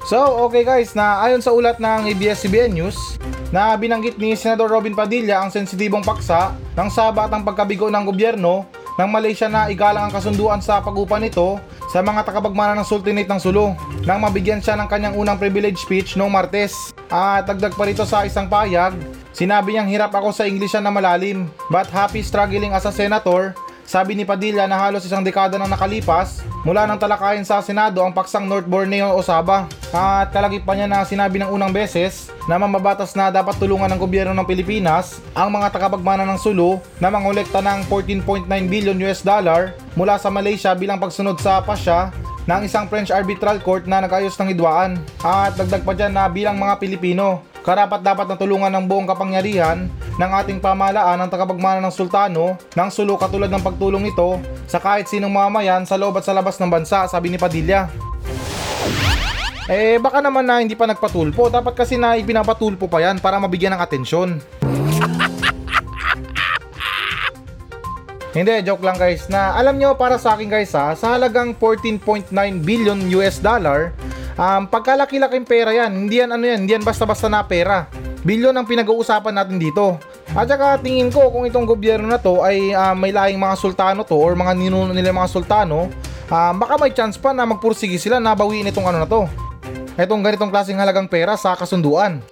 So, 0.07 0.47
okay 0.47 0.63
guys, 0.63 0.95
na 0.95 1.19
ayon 1.19 1.43
sa 1.43 1.51
ulat 1.51 1.83
ng 1.83 2.07
ABS-CBN 2.15 2.71
News, 2.79 3.19
na 3.51 3.75
binanggit 3.75 4.15
ni 4.15 4.33
Senador 4.33 4.71
Robin 4.71 4.95
Padilla 4.95 5.43
ang 5.43 5.51
sensitibong 5.51 6.01
paksa 6.01 6.55
ng 6.73 6.87
Sabah 6.87 7.27
ang 7.27 7.43
pagkabigo 7.43 7.91
ng 7.91 8.07
gobyerno 8.07 8.65
ng 8.95 9.09
Malaysia 9.11 9.51
na 9.51 9.67
igalang 9.67 10.07
ang 10.07 10.13
kasunduan 10.15 10.63
sa 10.63 10.79
pag-upa 10.79 11.19
nito 11.19 11.59
sa 11.91 11.99
mga 11.99 12.23
takabagmana 12.23 12.79
ng 12.79 12.87
Sultanate 12.87 13.27
ng 13.27 13.39
Sulu 13.43 13.75
nang 14.07 14.23
mabigyan 14.23 14.63
siya 14.63 14.79
ng 14.79 14.87
kanyang 14.87 15.19
unang 15.19 15.35
privilege 15.35 15.83
speech 15.83 16.15
noong 16.15 16.31
Martes. 16.31 16.95
At 17.11 17.43
dagdag 17.43 17.75
pa 17.75 17.83
rito 17.83 18.07
sa 18.07 18.23
isang 18.23 18.47
payag, 18.47 18.95
sinabi 19.35 19.75
niyang 19.75 19.91
hirap 19.91 20.15
ako 20.15 20.31
sa 20.31 20.47
Inglisya 20.47 20.79
na 20.79 20.95
malalim 20.95 21.51
but 21.67 21.91
happy 21.91 22.23
struggling 22.23 22.71
as 22.71 22.87
a 22.87 22.93
senator 22.95 23.51
sabi 23.91 24.15
ni 24.15 24.23
Padilla 24.23 24.71
na 24.71 24.79
halos 24.79 25.03
isang 25.03 25.19
dekada 25.19 25.59
nang 25.59 25.67
nakalipas 25.67 26.39
mula 26.63 26.87
nang 26.87 26.95
talakayin 26.95 27.43
sa 27.43 27.59
Senado 27.59 27.99
ang 27.99 28.15
paksang 28.15 28.47
North 28.47 28.63
Borneo 28.63 29.11
o 29.11 29.19
Sabah. 29.19 29.67
At 29.91 30.31
kalagip 30.31 30.63
pa 30.63 30.79
niya 30.79 30.87
na 30.87 31.03
sinabi 31.03 31.43
ng 31.43 31.51
unang 31.51 31.75
beses 31.75 32.31
na 32.47 32.55
mamabatas 32.55 33.11
na 33.19 33.27
dapat 33.27 33.59
tulungan 33.59 33.91
ng 33.91 33.99
gobyerno 33.99 34.31
ng 34.31 34.47
Pilipinas 34.47 35.19
ang 35.35 35.51
mga 35.51 35.75
takapagmana 35.75 36.23
ng 36.23 36.39
Sulu 36.39 36.79
na 37.03 37.11
mangolekta 37.11 37.59
ng 37.59 37.83
14.9 37.91 38.47
billion 38.47 38.95
US 39.11 39.27
dollar 39.27 39.75
mula 39.99 40.15
sa 40.15 40.31
Malaysia 40.31 40.71
bilang 40.71 40.95
pagsunod 40.95 41.35
sa 41.43 41.59
pasya 41.59 42.15
ng 42.47 42.63
isang 42.63 42.87
French 42.87 43.11
arbitral 43.11 43.59
court 43.59 43.91
na 43.91 43.99
nag-ayos 43.99 44.39
ng 44.39 44.55
hidwaan. 44.55 45.03
At 45.19 45.59
dagdag 45.59 45.83
pa 45.83 45.91
dyan 45.91 46.15
na 46.15 46.31
bilang 46.31 46.55
mga 46.55 46.79
Pilipino, 46.79 47.43
karapat 47.61 48.01
dapat 48.01 48.25
na 48.25 48.37
tulungan 48.37 48.73
ng 48.73 48.85
buong 48.89 49.05
kapangyarihan 49.05 49.85
ng 50.17 50.31
ating 50.43 50.57
pamahalaan 50.57 51.21
ang 51.21 51.29
tagapagmana 51.29 51.81
ng 51.81 51.93
sultano 51.93 52.57
ng 52.73 52.89
sulo 52.89 53.17
katulad 53.17 53.49
ng 53.53 53.61
pagtulong 53.61 54.09
ito 54.09 54.41
sa 54.65 54.81
kahit 54.81 55.05
sinong 55.05 55.33
mamayan 55.33 55.85
sa 55.85 55.97
loob 55.97 56.17
at 56.17 56.25
sa 56.25 56.33
labas 56.33 56.57
ng 56.57 56.69
bansa, 56.69 57.05
sabi 57.05 57.29
ni 57.29 57.37
Padilla. 57.37 57.89
Eh 59.69 60.01
baka 60.01 60.19
naman 60.19 60.43
na 60.43 60.59
hindi 60.59 60.73
pa 60.73 60.89
nagpatulpo, 60.89 61.47
dapat 61.53 61.77
kasi 61.77 61.95
na 61.95 62.17
ipinapatulpo 62.17 62.89
pa 62.89 62.99
yan 62.99 63.21
para 63.21 63.37
mabigyan 63.37 63.77
ng 63.77 63.81
atensyon. 63.81 64.29
Hindi, 68.31 68.63
joke 68.63 68.87
lang 68.87 68.95
guys. 68.95 69.27
Na 69.27 69.51
alam 69.59 69.75
nyo 69.75 69.91
para 69.91 70.15
sa 70.15 70.39
akin 70.39 70.47
guys 70.47 70.71
ha, 70.71 70.95
sa 70.95 71.19
halagang 71.19 71.51
14.9 71.51 72.31
billion 72.63 72.95
US 73.19 73.43
dollar, 73.43 73.91
um, 74.37 74.67
pagkalaki-laking 74.67 75.47
pera 75.47 75.71
yan. 75.71 75.91
Hindi 76.05 76.21
yan 76.21 76.31
ano 76.31 76.43
yan, 76.45 76.59
hindi 76.65 76.71
yan 76.77 76.85
basta-basta 76.85 77.27
na 77.31 77.43
pera. 77.43 77.87
Bilyon 78.21 78.53
ang 78.53 78.69
pinag-uusapan 78.69 79.33
natin 79.33 79.57
dito. 79.57 79.97
At 80.31 80.47
saka 80.47 80.77
tingin 80.79 81.09
ko 81.09 81.33
kung 81.33 81.43
itong 81.49 81.65
gobyerno 81.65 82.07
na 82.07 82.21
to 82.21 82.45
ay 82.45 82.71
uh, 82.71 82.93
may 82.93 83.11
lahing 83.11 83.41
mga 83.41 83.57
sultano 83.57 84.05
to 84.05 84.15
or 84.15 84.37
mga 84.37 84.53
ninuno 84.55 84.93
nila 84.93 85.11
mga 85.11 85.27
sultano, 85.27 85.89
uh, 86.29 86.53
baka 86.55 86.77
may 86.77 86.93
chance 86.93 87.17
pa 87.17 87.33
na 87.33 87.43
magpursige 87.43 87.97
sila 87.99 88.21
na 88.21 88.37
bawiin 88.37 88.69
itong 88.69 88.87
ano 88.87 89.03
na 89.03 89.09
to. 89.09 89.25
Itong 89.99 90.23
ganitong 90.23 90.53
klaseng 90.53 90.79
halagang 90.79 91.09
pera 91.09 91.35
sa 91.35 91.57
kasunduan. 91.57 92.23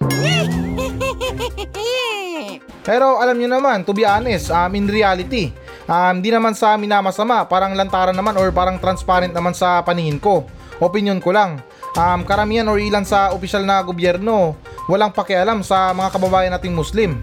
Pero 2.80 3.20
alam 3.20 3.36
nyo 3.36 3.48
naman, 3.60 3.84
to 3.84 3.92
be 3.92 4.08
honest, 4.08 4.48
um, 4.48 4.72
in 4.72 4.88
reality, 4.88 5.52
um, 5.84 6.18
di 6.24 6.32
naman 6.32 6.56
sa 6.56 6.74
amin 6.74 6.88
na 6.88 7.04
masama, 7.04 7.44
parang 7.44 7.76
lantaran 7.76 8.16
naman 8.16 8.34
or 8.40 8.48
parang 8.50 8.80
transparent 8.80 9.36
naman 9.36 9.52
sa 9.52 9.84
paningin 9.84 10.16
ko. 10.16 10.48
Opinion 10.80 11.20
ko 11.20 11.36
lang. 11.36 11.60
Um, 11.96 12.20
karamihan 12.22 12.68
or 12.68 12.78
ilan 12.78 13.02
sa 13.06 13.32
opisyal 13.34 13.64
na 13.64 13.82
gobyerno 13.82 14.54
walang 14.90 15.14
pakialam 15.14 15.62
sa 15.62 15.94
mga 15.94 16.10
kababayan 16.14 16.52
nating 16.54 16.74
Muslim. 16.74 17.18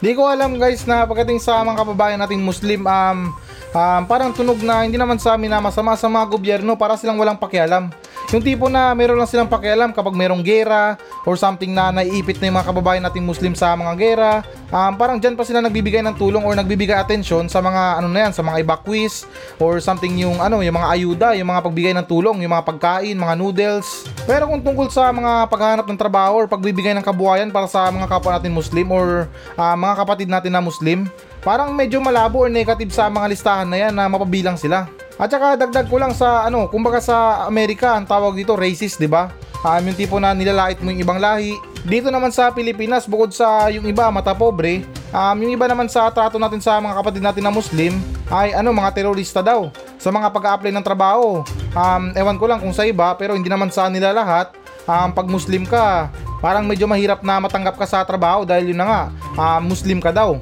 Di 0.00 0.16
ko 0.16 0.24
alam 0.32 0.56
guys 0.56 0.88
na 0.88 1.04
pagdating 1.04 1.42
sa 1.42 1.60
mga 1.60 1.84
kababayan 1.84 2.20
nating 2.24 2.40
Muslim 2.40 2.88
um, 2.88 3.36
um, 3.76 4.02
parang 4.08 4.32
tunog 4.32 4.56
na 4.64 4.88
hindi 4.88 4.96
naman 4.96 5.20
sa 5.20 5.36
amin 5.36 5.52
na 5.52 5.60
masama 5.60 5.92
sa 5.92 6.08
mga 6.08 6.26
gobyerno 6.30 6.72
para 6.78 6.96
silang 6.96 7.20
walang 7.20 7.36
pakialam. 7.36 7.92
Yung 8.30 8.46
tipo 8.46 8.70
na 8.70 8.94
meron 8.94 9.18
lang 9.18 9.26
silang 9.26 9.50
pakialam 9.50 9.90
kapag 9.90 10.14
merong 10.14 10.38
gera 10.46 10.94
or 11.26 11.34
something 11.34 11.74
na 11.74 11.90
naiipit 11.90 12.38
na 12.38 12.46
yung 12.46 12.56
mga 12.62 12.68
kababayan 12.70 13.02
nating 13.02 13.26
Muslim 13.26 13.58
sa 13.58 13.74
mga 13.74 13.92
gera. 13.98 14.32
Um, 14.70 14.94
parang 14.94 15.18
dyan 15.18 15.34
pa 15.34 15.42
sila 15.42 15.58
nagbibigay 15.58 15.98
ng 15.98 16.14
tulong 16.14 16.46
or 16.46 16.54
nagbibigay 16.54 16.94
atensyon 16.94 17.50
sa 17.50 17.58
mga 17.58 17.98
ano 17.98 18.06
na 18.06 18.30
yan, 18.30 18.32
sa 18.32 18.46
mga 18.46 18.62
evacuees 18.62 19.26
or 19.58 19.82
something 19.82 20.14
yung 20.14 20.38
ano, 20.38 20.62
yung 20.62 20.78
mga 20.78 20.88
ayuda, 20.94 21.28
yung 21.34 21.50
mga 21.50 21.62
pagbigay 21.66 21.92
ng 21.98 22.06
tulong, 22.06 22.38
yung 22.38 22.54
mga 22.54 22.66
pagkain, 22.70 23.18
mga 23.18 23.34
noodles. 23.34 24.06
Pero 24.22 24.46
kung 24.46 24.62
tungkol 24.62 24.86
sa 24.94 25.10
mga 25.10 25.50
paghahanap 25.50 25.86
ng 25.90 25.98
trabaho 25.98 26.38
or 26.38 26.46
pagbibigay 26.46 26.94
ng 26.94 27.02
kabuhayan 27.02 27.50
para 27.50 27.66
sa 27.66 27.90
mga 27.90 28.06
kapwa 28.06 28.38
natin 28.38 28.54
Muslim 28.54 28.94
or 28.94 29.26
ah, 29.58 29.74
mga 29.74 30.06
kapatid 30.06 30.30
natin 30.30 30.54
na 30.54 30.62
Muslim, 30.62 31.10
parang 31.42 31.74
medyo 31.74 31.98
malabo 31.98 32.46
or 32.46 32.50
negative 32.52 32.94
sa 32.94 33.10
mga 33.10 33.26
listahan 33.26 33.66
na 33.66 33.90
yan 33.90 33.90
na 33.90 34.06
mapabilang 34.06 34.54
sila. 34.54 34.86
At 35.20 35.28
saka 35.28 35.60
dagdag 35.60 35.92
ko 35.92 36.00
lang 36.00 36.16
sa 36.16 36.48
ano, 36.48 36.64
kumbaga 36.72 36.96
sa 36.96 37.44
Amerika 37.44 37.92
ang 37.92 38.08
tawag 38.08 38.32
dito 38.32 38.56
racist, 38.56 38.96
'di 38.96 39.04
ba? 39.04 39.28
Um, 39.60 39.92
yung 39.92 39.98
tipo 40.00 40.16
na 40.16 40.32
nilalait 40.32 40.80
mo 40.80 40.88
yung 40.88 41.04
ibang 41.04 41.20
lahi. 41.20 41.52
Dito 41.84 42.08
naman 42.08 42.32
sa 42.32 42.48
Pilipinas, 42.48 43.04
bukod 43.04 43.36
sa 43.36 43.68
yung 43.68 43.84
iba 43.84 44.08
mata 44.08 44.32
pobre, 44.32 44.80
um, 45.12 45.36
yung 45.44 45.52
iba 45.52 45.68
naman 45.68 45.92
sa 45.92 46.08
trato 46.08 46.40
natin 46.40 46.64
sa 46.64 46.80
mga 46.80 46.96
kapatid 46.96 47.20
natin 47.20 47.44
na 47.44 47.52
Muslim 47.52 48.00
ay 48.32 48.56
ano, 48.56 48.72
mga 48.72 48.96
terorista 48.96 49.44
daw. 49.44 49.68
Sa 50.00 50.08
mga 50.08 50.32
pag-a-apply 50.32 50.72
ng 50.72 50.86
trabaho. 50.86 51.44
Um, 51.76 52.16
ewan 52.16 52.40
ko 52.40 52.48
lang 52.48 52.56
kung 52.56 52.72
sa 52.72 52.88
iba, 52.88 53.12
pero 53.20 53.36
hindi 53.36 53.52
naman 53.52 53.68
sa 53.68 53.92
nila 53.92 54.16
lahat. 54.16 54.56
Um, 54.88 55.12
pag 55.12 55.28
Muslim 55.28 55.68
ka, 55.68 56.08
parang 56.40 56.64
medyo 56.64 56.88
mahirap 56.88 57.20
na 57.20 57.36
matanggap 57.36 57.76
ka 57.76 57.84
sa 57.84 58.00
trabaho 58.00 58.48
dahil 58.48 58.72
yun 58.72 58.80
na 58.80 58.88
nga, 58.88 59.02
um, 59.36 59.68
Muslim 59.68 60.00
ka 60.00 60.08
daw. 60.08 60.40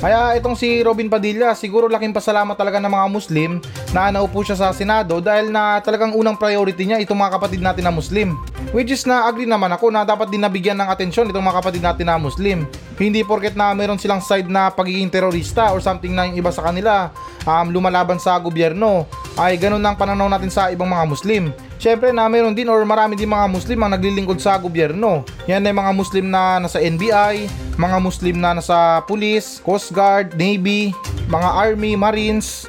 Kaya 0.00 0.32
itong 0.40 0.56
si 0.56 0.80
Robin 0.80 1.12
Padilla, 1.12 1.52
siguro 1.52 1.84
laking 1.84 2.16
pasalamat 2.16 2.56
talaga 2.56 2.80
ng 2.80 2.88
mga 2.88 3.06
Muslim 3.12 3.50
na 3.92 4.08
naupo 4.08 4.40
siya 4.40 4.56
sa 4.56 4.72
Senado 4.72 5.20
dahil 5.20 5.52
na 5.52 5.76
talagang 5.84 6.16
unang 6.16 6.40
priority 6.40 6.88
niya 6.88 7.04
itong 7.04 7.20
mga 7.20 7.36
kapatid 7.36 7.60
natin 7.60 7.84
na 7.84 7.92
Muslim. 7.92 8.32
Which 8.72 8.88
is 8.88 9.04
na 9.04 9.28
agree 9.28 9.44
naman 9.44 9.68
ako 9.76 9.92
na 9.92 10.08
dapat 10.08 10.32
din 10.32 10.40
nabigyan 10.40 10.80
ng 10.80 10.88
atensyon 10.88 11.28
itong 11.28 11.44
mga 11.44 11.58
kapatid 11.60 11.84
natin 11.84 12.08
na 12.08 12.16
Muslim. 12.16 12.64
Hindi 12.96 13.20
porket 13.28 13.52
na 13.52 13.76
meron 13.76 14.00
silang 14.00 14.24
side 14.24 14.48
na 14.48 14.72
pagiging 14.72 15.12
terorista 15.12 15.68
or 15.68 15.84
something 15.84 16.16
na 16.16 16.24
yung 16.32 16.40
iba 16.40 16.48
sa 16.48 16.64
kanila 16.64 17.12
um, 17.44 17.68
lumalaban 17.68 18.16
sa 18.16 18.40
gobyerno 18.40 19.04
ay 19.40 19.56
ganun 19.56 19.80
ang 19.80 19.96
pananaw 19.96 20.28
natin 20.28 20.52
sa 20.52 20.68
ibang 20.68 20.92
mga 20.92 21.08
Muslim. 21.08 21.48
Siyempre 21.80 22.12
na 22.12 22.28
meron 22.28 22.52
din 22.52 22.68
or 22.68 22.84
marami 22.84 23.16
din 23.16 23.32
mga 23.32 23.48
Muslim 23.48 23.80
ang 23.80 23.96
naglilingkod 23.96 24.36
sa 24.36 24.60
gobyerno. 24.60 25.24
Yan 25.48 25.64
ay 25.64 25.72
mga 25.72 25.96
Muslim 25.96 26.28
na 26.28 26.60
nasa 26.60 26.76
NBI, 26.76 27.48
mga 27.80 27.96
Muslim 28.04 28.36
na 28.36 28.60
nasa 28.60 29.00
Police, 29.08 29.64
Coast 29.64 29.96
Guard, 29.96 30.36
Navy, 30.36 30.92
mga 31.32 31.48
Army, 31.56 31.96
Marines. 31.96 32.68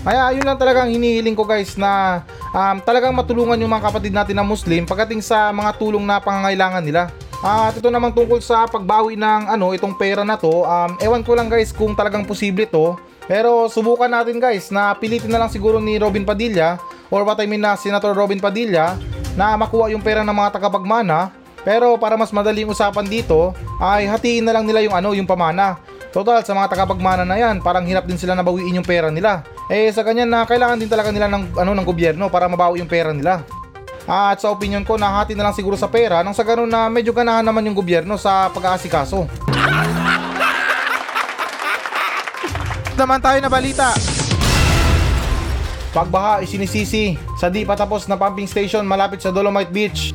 Kaya 0.00 0.32
yun 0.32 0.48
lang 0.48 0.56
talagang 0.56 0.88
hinihiling 0.88 1.36
ko 1.36 1.44
guys 1.44 1.76
na 1.76 2.24
um, 2.56 2.80
talagang 2.80 3.12
matulungan 3.12 3.60
yung 3.60 3.68
mga 3.68 3.92
kapatid 3.92 4.16
natin 4.16 4.40
na 4.40 4.48
Muslim 4.48 4.88
pagdating 4.88 5.20
sa 5.20 5.52
mga 5.52 5.76
tulong 5.76 6.08
na 6.08 6.16
pangangailangan 6.16 6.80
nila. 6.80 7.12
At 7.44 7.76
ito 7.76 7.92
naman 7.92 8.16
tungkol 8.16 8.40
sa 8.40 8.64
pagbawi 8.64 9.12
ng 9.16 9.52
ano 9.52 9.76
itong 9.76 9.92
pera 9.96 10.24
na 10.24 10.40
to, 10.40 10.64
um, 10.64 10.96
ewan 11.04 11.20
ko 11.20 11.36
lang 11.36 11.52
guys 11.52 11.68
kung 11.68 11.92
talagang 11.92 12.24
posible 12.24 12.64
to. 12.64 12.96
Pero 13.30 13.70
subukan 13.70 14.10
natin 14.10 14.42
guys 14.42 14.74
na 14.74 14.90
pilitin 14.90 15.30
na 15.30 15.38
lang 15.38 15.46
siguro 15.46 15.78
ni 15.78 15.94
Robin 16.02 16.26
Padilla 16.26 16.82
or 17.14 17.22
what 17.22 17.38
I 17.38 17.46
mean 17.46 17.62
na 17.62 17.78
Senator 17.78 18.10
Robin 18.10 18.42
Padilla 18.42 18.98
na 19.38 19.54
makuha 19.54 19.86
yung 19.94 20.02
pera 20.02 20.26
ng 20.26 20.34
mga 20.34 20.58
tagapagmana. 20.58 21.30
Pero 21.62 21.94
para 21.94 22.18
mas 22.18 22.34
madaling 22.34 22.66
usapan 22.66 23.06
dito 23.06 23.54
ay 23.78 24.10
hatiin 24.10 24.42
na 24.42 24.50
lang 24.50 24.66
nila 24.66 24.82
yung 24.82 24.98
ano 24.98 25.14
yung 25.14 25.30
pamana. 25.30 25.78
Total 26.10 26.42
sa 26.42 26.58
mga 26.58 26.74
tagapagmana 26.74 27.22
na 27.22 27.38
yan, 27.38 27.62
parang 27.62 27.86
hirap 27.86 28.02
din 28.02 28.18
sila 28.18 28.34
nabawiin 28.34 28.82
yung 28.82 28.88
pera 28.88 29.14
nila. 29.14 29.46
Eh 29.70 29.94
sa 29.94 30.02
ganyan 30.02 30.26
na 30.26 30.42
kailangan 30.42 30.82
din 30.82 30.90
talaga 30.90 31.14
nila 31.14 31.30
ng 31.30 31.54
ano 31.54 31.70
ng 31.70 31.86
gobyerno 31.86 32.26
para 32.34 32.50
mabawi 32.50 32.82
yung 32.82 32.90
pera 32.90 33.14
nila. 33.14 33.46
At 34.10 34.42
sa 34.42 34.50
opinion 34.50 34.82
ko, 34.82 34.98
nahati 34.98 35.38
na 35.38 35.46
lang 35.46 35.54
siguro 35.54 35.78
sa 35.78 35.86
pera 35.86 36.26
nang 36.26 36.34
sa 36.34 36.42
ganun 36.42 36.66
na 36.66 36.90
medyo 36.90 37.14
ganahan 37.14 37.46
naman 37.46 37.62
yung 37.62 37.78
gobyerno 37.78 38.18
sa 38.18 38.50
pag-aasikaso. 38.50 39.49
Naman 43.00 43.24
tayo 43.24 43.40
na 43.40 43.48
balita. 43.48 43.96
Pagbaha 45.96 46.44
isinisisi 46.44 47.16
sa 47.40 47.48
di 47.48 47.64
pa 47.64 47.72
tapos 47.72 48.04
na 48.04 48.20
pumping 48.20 48.44
station 48.44 48.84
malapit 48.84 49.24
sa 49.24 49.32
Dolomite 49.32 49.72
Beach. 49.72 50.12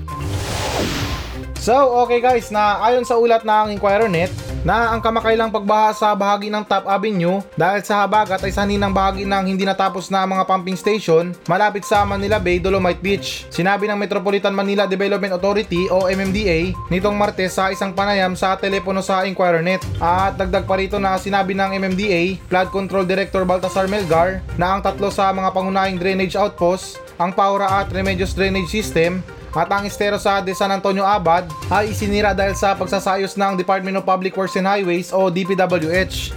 So, 1.57 1.73
okay 2.05 2.21
guys, 2.21 2.53
na 2.53 2.77
ayon 2.85 3.09
sa 3.09 3.17
ulat 3.17 3.41
ng 3.41 3.73
Inquirer 3.73 4.05
Net, 4.05 4.29
na 4.65 4.89
ang 4.89 4.99
kamakailang 4.99 5.53
pagbaha 5.53 5.93
sa 5.93 6.17
bahagi 6.17 6.49
ng 6.49 6.65
Top 6.65 6.89
Avenue 6.89 7.45
dahil 7.53 7.85
sa 7.85 8.01
habagat 8.01 8.41
ay 8.41 8.49
sanin 8.49 8.81
ng 8.81 8.89
bahagi 8.89 9.21
ng 9.21 9.45
hindi 9.45 9.61
natapos 9.61 10.09
na 10.09 10.25
mga 10.25 10.41
pumping 10.49 10.73
station 10.73 11.37
malapit 11.45 11.85
sa 11.85 12.01
Manila 12.01 12.41
Bay, 12.41 12.57
Dolomite 12.57 12.97
Beach. 12.97 13.45
Sinabi 13.53 13.85
ng 13.85 14.01
Metropolitan 14.01 14.57
Manila 14.57 14.89
Development 14.89 15.37
Authority 15.37 15.85
o 15.93 16.09
MMDA 16.09 16.73
nitong 16.89 17.13
Martes 17.13 17.53
sa 17.53 17.69
isang 17.69 17.93
panayam 17.93 18.33
sa 18.33 18.57
telepono 18.57 19.05
sa 19.05 19.21
Inquirer 19.29 19.61
Net. 19.61 19.85
At 20.01 20.41
dagdag 20.41 20.65
pa 20.65 20.81
rito 20.81 20.97
na 20.97 21.21
sinabi 21.21 21.53
ng 21.53 21.77
MMDA 21.77 22.41
Flood 22.49 22.73
Control 22.73 23.05
Director 23.05 23.45
Baltasar 23.45 23.85
Melgar 23.85 24.41
na 24.57 24.73
ang 24.73 24.81
tatlo 24.81 25.13
sa 25.13 25.29
mga 25.29 25.53
pangunahing 25.53 26.01
drainage 26.01 26.33
outposts, 26.33 26.97
ang 27.15 27.31
Paura 27.31 27.83
at 27.83 27.87
Remedios 27.91 28.35
Drainage 28.35 28.67
System 28.71 29.23
at 29.55 29.71
ang 29.71 29.87
estero 29.87 30.19
sa 30.19 30.43
De 30.43 30.51
San 30.51 30.67
Antonio 30.67 31.07
Abad 31.07 31.47
ay 31.71 31.95
isinira 31.95 32.35
dahil 32.35 32.51
sa 32.59 32.75
pagsasayos 32.75 33.39
ng 33.39 33.55
Department 33.55 33.95
of 33.95 34.03
Public 34.03 34.35
Works 34.35 34.59
and 34.59 34.67
Highways 34.67 35.15
o 35.15 35.31
DPWH. 35.31 36.35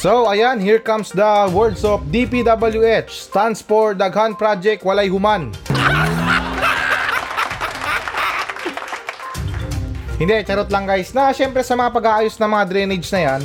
So 0.00 0.26
ayan, 0.26 0.58
here 0.58 0.80
comes 0.80 1.12
the 1.12 1.46
words 1.52 1.84
of 1.84 2.02
DPWH 2.08 3.12
stands 3.12 3.60
for 3.60 3.94
Daghan 3.94 4.34
Project 4.34 4.82
Walay 4.82 5.06
Human. 5.12 5.52
Hindi, 10.22 10.38
charot 10.46 10.70
lang 10.70 10.86
guys. 10.86 11.10
Na 11.10 11.34
syempre 11.34 11.66
sa 11.66 11.74
mga 11.74 11.90
pag-aayos 11.92 12.38
ng 12.38 12.46
mga 12.46 12.64
drainage 12.70 13.10
na 13.10 13.20
yan, 13.26 13.40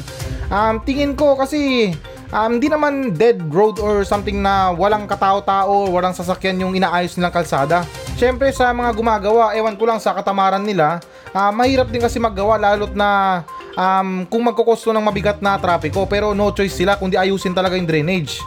um, 0.53 0.77
tingin 0.82 1.17
ko 1.17 1.34
kasi 1.34 1.89
um, 2.31 2.59
di 2.59 2.67
naman 2.67 3.15
dead 3.15 3.39
road 3.51 3.79
or 3.79 4.03
something 4.03 4.39
na 4.41 4.73
walang 4.73 5.07
katao-tao, 5.07 5.91
walang 5.91 6.15
sasakyan 6.15 6.59
yung 6.61 6.73
inaayos 6.75 7.15
nilang 7.15 7.35
kalsada. 7.35 7.83
Siyempre 8.17 8.49
sa 8.51 8.73
mga 8.73 8.91
gumagawa, 8.97 9.53
ewan 9.53 9.77
ko 9.77 9.85
lang 9.87 9.99
sa 10.01 10.15
katamaran 10.17 10.63
nila, 10.63 10.99
ah, 11.31 11.53
mahirap 11.53 11.87
din 11.91 12.01
kasi 12.01 12.17
maggawa 12.17 12.57
lalot 12.57 12.91
na 12.97 13.41
um, 13.77 14.25
kung 14.27 14.43
magkukusto 14.43 14.89
ng 14.91 15.03
mabigat 15.05 15.39
na 15.39 15.55
trapiko 15.61 16.09
pero 16.09 16.33
no 16.33 16.49
choice 16.51 16.73
sila 16.73 16.97
kundi 16.97 17.15
ayusin 17.15 17.53
talaga 17.53 17.77
yung 17.77 17.87
drainage. 17.87 18.41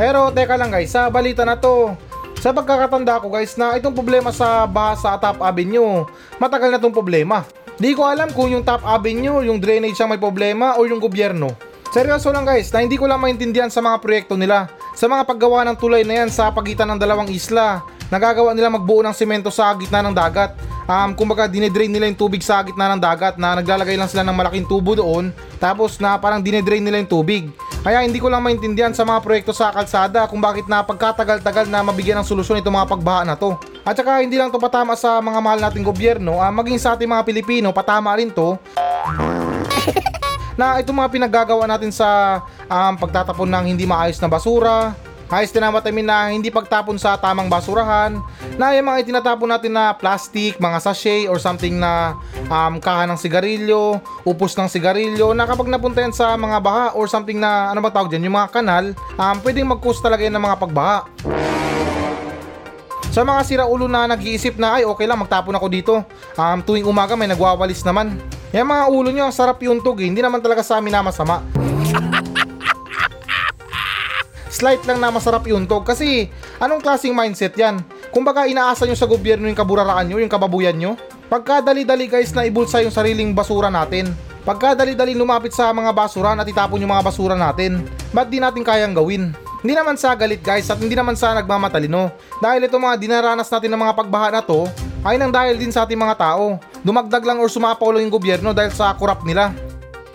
Pero 0.00 0.32
teka 0.32 0.56
lang 0.56 0.72
guys, 0.72 0.94
sa 0.94 1.12
balita 1.12 1.44
na 1.44 1.60
to, 1.60 1.92
sa 2.40 2.56
pagkakatanda 2.56 3.20
ko 3.20 3.28
guys 3.28 3.52
na 3.60 3.76
itong 3.76 3.92
problema 3.92 4.32
sa 4.32 4.64
baha 4.64 4.96
sa 4.96 5.20
Top 5.20 5.44
Avenue, 5.44 6.08
matagal 6.40 6.72
na 6.72 6.80
itong 6.80 6.94
problema. 6.94 7.44
Di 7.74 7.90
ko 7.90 8.06
alam 8.06 8.30
kung 8.30 8.54
yung 8.54 8.62
Top 8.62 8.86
Avenue, 8.86 9.42
yung 9.42 9.58
drainage 9.58 9.98
ang 9.98 10.14
may 10.14 10.20
problema 10.20 10.78
o 10.78 10.86
yung 10.86 11.02
gobyerno. 11.02 11.73
Seryoso 11.94 12.34
lang 12.34 12.42
guys, 12.42 12.74
na 12.74 12.82
hindi 12.82 12.98
ko 12.98 13.06
lang 13.06 13.22
maintindihan 13.22 13.70
sa 13.70 13.78
mga 13.78 14.02
proyekto 14.02 14.34
nila. 14.34 14.66
Sa 14.98 15.06
mga 15.06 15.22
paggawa 15.30 15.62
ng 15.62 15.78
tulay 15.78 16.02
na 16.02 16.26
yan 16.26 16.26
sa 16.26 16.50
pagitan 16.50 16.90
ng 16.90 16.98
dalawang 16.98 17.30
isla, 17.30 17.86
nagagawa 18.10 18.50
nila 18.50 18.66
magbuo 18.66 18.98
ng 19.06 19.14
semento 19.14 19.46
sa 19.46 19.70
gitna 19.78 20.02
ng 20.02 20.10
dagat. 20.10 20.58
Um, 20.90 21.14
kumbaga 21.14 21.46
dinedrain 21.46 21.86
nila 21.86 22.10
yung 22.10 22.18
tubig 22.18 22.42
sa 22.42 22.66
gitna 22.66 22.90
ng 22.90 22.98
dagat 22.98 23.38
na 23.38 23.62
naglalagay 23.62 23.94
lang 23.94 24.10
sila 24.10 24.26
ng 24.26 24.34
malaking 24.34 24.66
tubo 24.66 24.98
doon 24.98 25.30
tapos 25.56 26.02
na 26.02 26.18
parang 26.18 26.42
dinedrain 26.42 26.82
nila 26.82 26.98
yung 26.98 27.06
tubig. 27.06 27.46
Kaya 27.86 28.02
hindi 28.02 28.18
ko 28.18 28.26
lang 28.26 28.42
maintindihan 28.42 28.90
sa 28.90 29.06
mga 29.06 29.22
proyekto 29.22 29.54
sa 29.54 29.70
kalsada 29.70 30.26
kung 30.26 30.42
bakit 30.42 30.66
na 30.66 30.82
pagkatagal-tagal 30.82 31.70
na 31.70 31.86
mabigyan 31.86 32.18
ng 32.18 32.26
solusyon 32.26 32.58
itong 32.58 32.74
mga 32.74 32.90
pagbaha 32.90 33.22
na 33.22 33.38
to. 33.38 33.54
At 33.86 33.94
saka 33.94 34.18
hindi 34.18 34.34
lang 34.34 34.50
to 34.50 34.58
patama 34.58 34.98
sa 34.98 35.22
mga 35.22 35.38
mahal 35.38 35.62
nating 35.62 35.86
gobyerno, 35.86 36.42
ah, 36.42 36.50
maging 36.50 36.82
sa 36.82 36.98
ating 36.98 37.06
mga 37.06 37.22
Pilipino, 37.22 37.70
patama 37.70 38.18
rin 38.18 38.34
to 38.34 38.58
na 40.54 40.78
itong 40.78 40.96
mga 40.98 41.10
pinaggagawa 41.10 41.66
natin 41.66 41.90
sa 41.90 42.40
um, 42.66 42.94
pagtatapon 42.98 43.50
ng 43.50 43.64
hindi 43.74 43.84
maayos 43.86 44.18
na 44.22 44.30
basura, 44.30 44.94
ayos 45.34 45.50
din 45.50 45.66
naman 45.66 45.82
namin 45.82 46.06
na 46.06 46.18
hindi 46.30 46.46
pagtapon 46.46 46.94
sa 46.94 47.18
tamang 47.18 47.50
basurahan, 47.50 48.22
na 48.54 48.70
yung 48.76 48.86
mga 48.86 49.02
itinatapon 49.02 49.50
natin 49.50 49.74
na 49.74 49.90
plastic, 49.90 50.62
mga 50.62 50.78
sachet 50.78 51.26
or 51.26 51.42
something 51.42 51.74
na 51.82 52.14
um, 52.46 52.78
kaha 52.78 53.02
ng 53.10 53.18
sigarilyo, 53.18 53.98
upos 54.22 54.54
ng 54.54 54.70
sigarilyo, 54.70 55.34
na 55.34 55.42
kapag 55.42 55.66
napunta 55.66 56.06
yan 56.06 56.14
sa 56.14 56.38
mga 56.38 56.62
baha 56.62 56.86
or 56.94 57.10
something 57.10 57.42
na, 57.42 57.74
ano 57.74 57.82
ba 57.82 57.90
tawag 57.90 58.14
dyan, 58.14 58.30
yung 58.30 58.38
mga 58.38 58.52
kanal, 58.54 58.94
um, 59.18 59.36
pwedeng 59.42 59.66
mag-cause 59.66 59.98
talaga 59.98 60.22
yan 60.22 60.34
ng 60.38 60.44
mga 60.44 60.58
pagbaha. 60.62 60.98
Sa 63.14 63.22
mga 63.22 63.46
siraulo 63.46 63.86
na 63.86 64.10
nag-iisip 64.10 64.58
na 64.58 64.82
ay 64.82 64.84
okay 64.86 65.06
lang 65.06 65.22
magtapon 65.22 65.54
ako 65.54 65.66
dito. 65.70 65.94
Um, 66.34 66.58
tuwing 66.66 66.82
umaga 66.82 67.14
may 67.14 67.30
nagwawalis 67.30 67.86
naman. 67.86 68.18
Yung 68.54 68.70
mga 68.70 68.84
ulo 68.86 69.10
nyo 69.10 69.26
ang 69.26 69.34
sarap 69.34 69.58
yung 69.66 69.82
tug 69.82 69.98
eh. 69.98 70.06
Hindi 70.06 70.22
naman 70.22 70.38
talaga 70.38 70.62
sa 70.62 70.78
amin 70.78 70.94
na 70.94 71.02
masama. 71.02 71.42
slight 74.54 74.86
lang 74.86 75.02
na 75.02 75.10
masarap 75.10 75.42
yuntog 75.50 75.82
kasi 75.82 76.30
anong 76.62 76.78
klaseng 76.78 77.10
mindset 77.10 77.58
yan? 77.58 77.82
Kumbaga 78.14 78.46
inaasa 78.46 78.86
nyo 78.86 78.94
sa 78.94 79.10
gobyerno 79.10 79.50
yung 79.50 79.58
kaburaraan 79.58 80.06
nyo, 80.06 80.22
yung 80.22 80.30
kababuyan 80.30 80.78
nyo? 80.78 80.94
Pagka 81.26 81.58
dali-dali 81.58 82.06
guys 82.06 82.30
na 82.30 82.46
ibulsa 82.46 82.78
yung 82.78 82.94
sariling 82.94 83.34
basura 83.34 83.66
natin, 83.66 84.14
pagka 84.46 84.78
dali-dali 84.78 85.18
lumapit 85.18 85.50
sa 85.50 85.74
mga 85.74 85.90
basuran 85.90 86.38
at 86.38 86.46
itapon 86.46 86.78
yung 86.78 86.94
mga 86.94 87.02
basura 87.02 87.34
natin, 87.34 87.82
ba't 88.14 88.30
di 88.30 88.38
natin 88.38 88.62
kayang 88.62 88.94
gawin? 88.94 89.34
Hindi 89.66 89.74
naman 89.74 89.98
sa 89.98 90.14
galit 90.14 90.38
guys 90.38 90.70
at 90.70 90.78
hindi 90.78 90.94
naman 90.94 91.18
sa 91.18 91.34
nagmamatalino. 91.34 92.14
Dahil 92.38 92.70
ito 92.70 92.78
mga 92.78 92.94
dinaranas 93.02 93.50
natin 93.50 93.74
ng 93.74 93.80
mga 93.82 93.94
pagbaha 93.98 94.28
na 94.30 94.42
to 94.46 94.70
ay 95.04 95.20
nang 95.20 95.30
dahil 95.30 95.60
din 95.60 95.70
sa 95.70 95.84
ating 95.84 96.00
mga 96.00 96.16
tao. 96.16 96.56
Dumagdag 96.80 97.22
lang 97.22 97.38
or 97.38 97.52
sumapaw 97.52 97.92
lang 97.92 98.08
yung 98.08 98.14
gobyerno 98.16 98.56
dahil 98.56 98.72
sa 98.72 98.96
kurap 98.96 99.22
nila. 99.22 99.52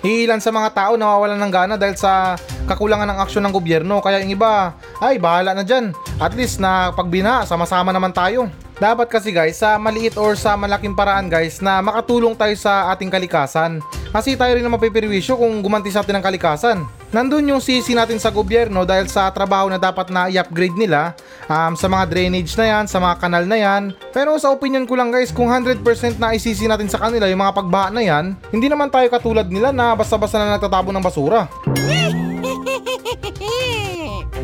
Iilan 0.01 0.39
sa 0.39 0.49
mga 0.49 0.69
tao 0.73 0.91
nawawalan 0.95 1.37
ng 1.37 1.51
gana 1.53 1.75
dahil 1.77 1.93
sa 1.93 2.39
kakulangan 2.65 3.05
ng 3.09 3.19
aksyon 3.19 3.43
ng 3.45 3.53
gobyerno 3.53 3.99
kaya 3.99 4.23
yung 4.23 4.31
iba 4.33 4.73
ay 5.03 5.21
bahala 5.21 5.53
na 5.53 5.61
dyan. 5.61 5.91
At 6.17 6.33
least 6.33 6.57
na 6.57 6.89
pagbina, 6.95 7.43
sama-sama 7.45 7.93
naman 7.93 8.15
tayo. 8.15 8.49
Dapat 8.79 9.11
kasi 9.11 9.35
guys 9.35 9.59
sa 9.59 9.75
maliit 9.75 10.15
or 10.15 10.39
sa 10.39 10.55
malaking 10.55 10.95
paraan 10.95 11.27
guys 11.27 11.59
na 11.59 11.83
makatulong 11.83 12.31
tayo 12.31 12.55
sa 12.55 12.87
ating 12.95 13.11
kalikasan. 13.11 13.83
Kasi 14.09 14.39
tayo 14.39 14.55
rin 14.55 14.63
na 14.63 14.71
mapipirwisyo 14.71 15.35
kung 15.35 15.59
gumanti 15.59 15.91
sa 15.91 15.99
atin 15.99 16.17
ng 16.17 16.25
kalikasan. 16.25 16.98
Nandun 17.09 17.49
yung 17.49 17.57
sisi 17.57 17.97
natin 17.97 18.21
sa 18.21 18.29
gobyerno 18.29 18.85
dahil 18.85 19.09
sa 19.09 19.33
trabaho 19.33 19.65
na 19.65 19.81
dapat 19.81 20.13
na 20.13 20.29
i-upgrade 20.29 20.77
nila 20.77 21.17
um, 21.49 21.73
sa 21.73 21.89
mga 21.89 22.05
drainage 22.05 22.53
na 22.53 22.65
yan, 22.69 22.85
sa 22.85 23.01
mga 23.01 23.17
kanal 23.17 23.49
na 23.49 23.57
yan. 23.57 23.97
Pero 24.13 24.37
sa 24.37 24.53
opinion 24.53 24.85
ko 24.85 24.93
lang 24.93 25.09
guys, 25.09 25.33
kung 25.33 25.49
100% 25.49 25.81
na 26.21 26.37
isisi 26.37 26.69
natin 26.69 26.85
sa 26.85 27.01
kanila 27.01 27.25
yung 27.25 27.41
mga 27.41 27.57
pagbaha 27.57 27.89
na 27.89 28.05
yan, 28.05 28.37
hindi 28.53 28.69
naman 28.69 28.93
tayo 28.93 29.09
katulad 29.09 29.49
nila 29.49 29.73
na 29.73 29.97
basta-basta 29.97 30.37
na 30.37 30.53
nagtatapon 30.53 30.93
ng 30.93 31.05
basura. 31.05 31.49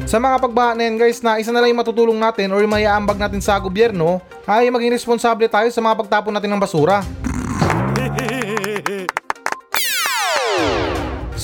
Sa 0.06 0.22
mga 0.22 0.38
pagbaha 0.38 0.78
na 0.78 0.86
yan 0.86 1.02
guys 1.02 1.18
na 1.26 1.42
isa 1.42 1.50
na 1.50 1.58
lang 1.58 1.74
yung 1.74 1.82
matutulong 1.82 2.20
natin 2.22 2.54
or 2.54 2.62
yung 2.62 2.70
maiaambag 2.70 3.18
natin 3.18 3.42
sa 3.42 3.58
gobyerno 3.58 4.22
ay 4.46 4.70
maging 4.70 4.94
responsable 4.94 5.50
tayo 5.50 5.66
sa 5.74 5.82
mga 5.82 5.98
pagtapon 5.98 6.30
natin 6.30 6.54
ng 6.54 6.62
basura. 6.62 7.02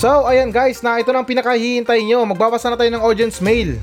So, 0.02 0.26
ayan 0.26 0.50
guys, 0.50 0.82
na 0.82 0.98
ito 0.98 1.14
nang 1.14 1.22
pinakahihintay 1.22 2.02
nyo. 2.02 2.26
Magbabasa 2.26 2.66
na 2.66 2.74
tayo 2.74 2.90
ng 2.90 3.06
audience 3.06 3.38
mail. 3.38 3.78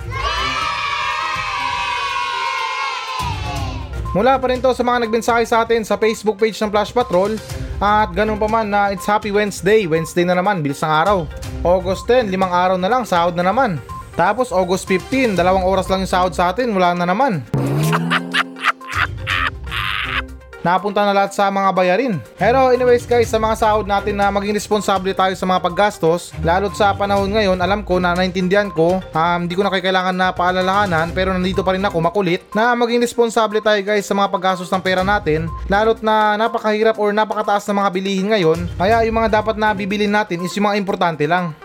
Mula 4.11 4.35
pa 4.35 4.51
rin 4.51 4.59
to 4.59 4.75
sa 4.75 4.83
mga 4.83 5.07
nagbensahe 5.07 5.47
sa 5.47 5.63
atin 5.63 5.79
sa 5.87 5.95
Facebook 5.95 6.35
page 6.35 6.59
ng 6.59 6.67
Flash 6.75 6.91
Patrol. 6.91 7.39
At 7.79 8.11
ganun 8.11 8.35
pa 8.35 8.51
man 8.51 8.67
na 8.67 8.91
it's 8.91 9.07
Happy 9.07 9.31
Wednesday. 9.31 9.87
Wednesday 9.87 10.27
na 10.27 10.35
naman, 10.35 10.59
bilis 10.59 10.83
ng 10.83 10.91
araw. 10.91 11.23
August 11.63 12.03
10, 12.11 12.27
limang 12.27 12.51
araw 12.51 12.75
na 12.75 12.91
lang, 12.91 13.07
sahod 13.07 13.39
na 13.39 13.47
naman. 13.47 13.79
Tapos 14.19 14.51
August 14.51 14.91
15, 14.91 15.39
dalawang 15.39 15.63
oras 15.63 15.87
lang 15.87 16.03
yung 16.03 16.11
sahod 16.11 16.35
sa 16.35 16.51
atin, 16.51 16.67
wala 16.75 16.99
na 16.99 17.07
naman. 17.07 17.47
Napunta 20.59 21.07
na 21.07 21.15
lahat 21.15 21.31
sa 21.31 21.47
mga 21.47 21.71
bayarin. 21.71 22.13
Pero 22.35 22.75
anyways 22.75 23.07
guys, 23.07 23.31
sa 23.31 23.39
mga 23.39 23.55
sahod 23.55 23.87
natin 23.87 24.19
na 24.19 24.27
maging 24.27 24.51
responsable 24.51 25.15
tayo 25.15 25.31
sa 25.31 25.47
mga 25.47 25.63
paggastos, 25.63 26.35
lalo't 26.43 26.75
sa 26.75 26.91
panahon 26.91 27.31
ngayon, 27.31 27.55
alam 27.63 27.79
ko 27.79 27.95
na 27.95 28.11
naintindihan 28.11 28.67
ko, 28.67 28.99
um, 28.99 29.41
ko 29.47 29.63
na 29.63 29.71
kailangan 29.71 30.15
na 30.15 30.35
paalalahanan, 30.35 31.15
pero 31.15 31.31
nandito 31.31 31.63
pa 31.63 31.75
rin 31.75 31.83
ako 31.87 32.03
makulit, 32.03 32.43
na 32.51 32.75
maging 32.75 32.99
responsable 32.99 33.63
tayo 33.63 33.79
guys 33.79 34.03
sa 34.03 34.11
mga 34.11 34.27
paggastos 34.35 34.67
ng 34.67 34.83
pera 34.83 34.99
natin, 34.99 35.47
lalo't 35.71 36.03
na 36.03 36.35
napakahirap 36.35 36.99
or 36.99 37.15
napakataas 37.15 37.63
na 37.71 37.79
mga 37.79 37.89
bilihin 37.95 38.27
ngayon, 38.35 38.59
kaya 38.75 39.07
yung 39.07 39.15
mga 39.15 39.39
dapat 39.39 39.55
na 39.55 39.71
bibilin 39.71 40.11
natin 40.11 40.43
is 40.43 40.51
yung 40.59 40.67
mga 40.67 40.79
importante 40.79 41.23
lang. 41.23 41.55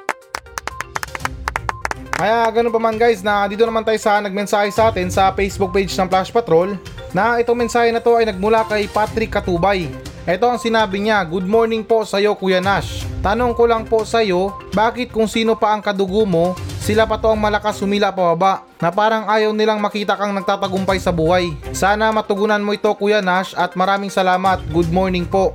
Kaya 2.14 2.46
ganun 2.54 2.70
pa 2.70 2.78
man 2.78 2.94
guys 2.94 3.26
na 3.26 3.42
dito 3.50 3.66
naman 3.66 3.82
tayo 3.82 3.98
sa 3.98 4.22
nagmensahe 4.22 4.70
sa 4.70 4.88
atin 4.88 5.10
sa 5.10 5.34
Facebook 5.34 5.74
page 5.74 5.90
ng 5.98 6.06
Flash 6.06 6.30
Patrol 6.30 6.78
na 7.14 7.38
itong 7.38 7.62
mensahe 7.62 7.94
na 7.94 8.02
to 8.02 8.18
ay 8.18 8.26
nagmula 8.26 8.66
kay 8.66 8.90
Patrick 8.90 9.30
Katubay. 9.30 9.86
Ito 10.26 10.50
ang 10.50 10.58
sinabi 10.58 10.98
niya, 10.98 11.22
Good 11.22 11.46
morning 11.46 11.86
po 11.86 12.02
sa 12.02 12.18
iyo 12.18 12.34
Kuya 12.34 12.58
Nash. 12.58 13.06
Tanong 13.22 13.54
ko 13.54 13.70
lang 13.70 13.86
po 13.86 14.02
sa 14.02 14.20
iyo, 14.20 14.50
bakit 14.74 15.14
kung 15.14 15.30
sino 15.30 15.54
pa 15.54 15.72
ang 15.72 15.80
kadugo 15.80 16.26
mo, 16.26 16.58
sila 16.82 17.06
pa 17.06 17.16
to 17.16 17.30
ang 17.30 17.40
malakas 17.40 17.80
humila 17.80 18.12
pababa 18.12 18.66
na 18.82 18.90
parang 18.92 19.24
ayaw 19.30 19.54
nilang 19.54 19.80
makita 19.80 20.18
kang 20.18 20.34
nagtatagumpay 20.34 20.98
sa 20.98 21.14
buhay. 21.14 21.54
Sana 21.72 22.10
matugunan 22.10 22.60
mo 22.60 22.74
ito 22.74 22.90
Kuya 22.98 23.22
Nash 23.22 23.54
at 23.54 23.78
maraming 23.78 24.10
salamat. 24.10 24.64
Good 24.74 24.90
morning 24.90 25.24
po. 25.24 25.54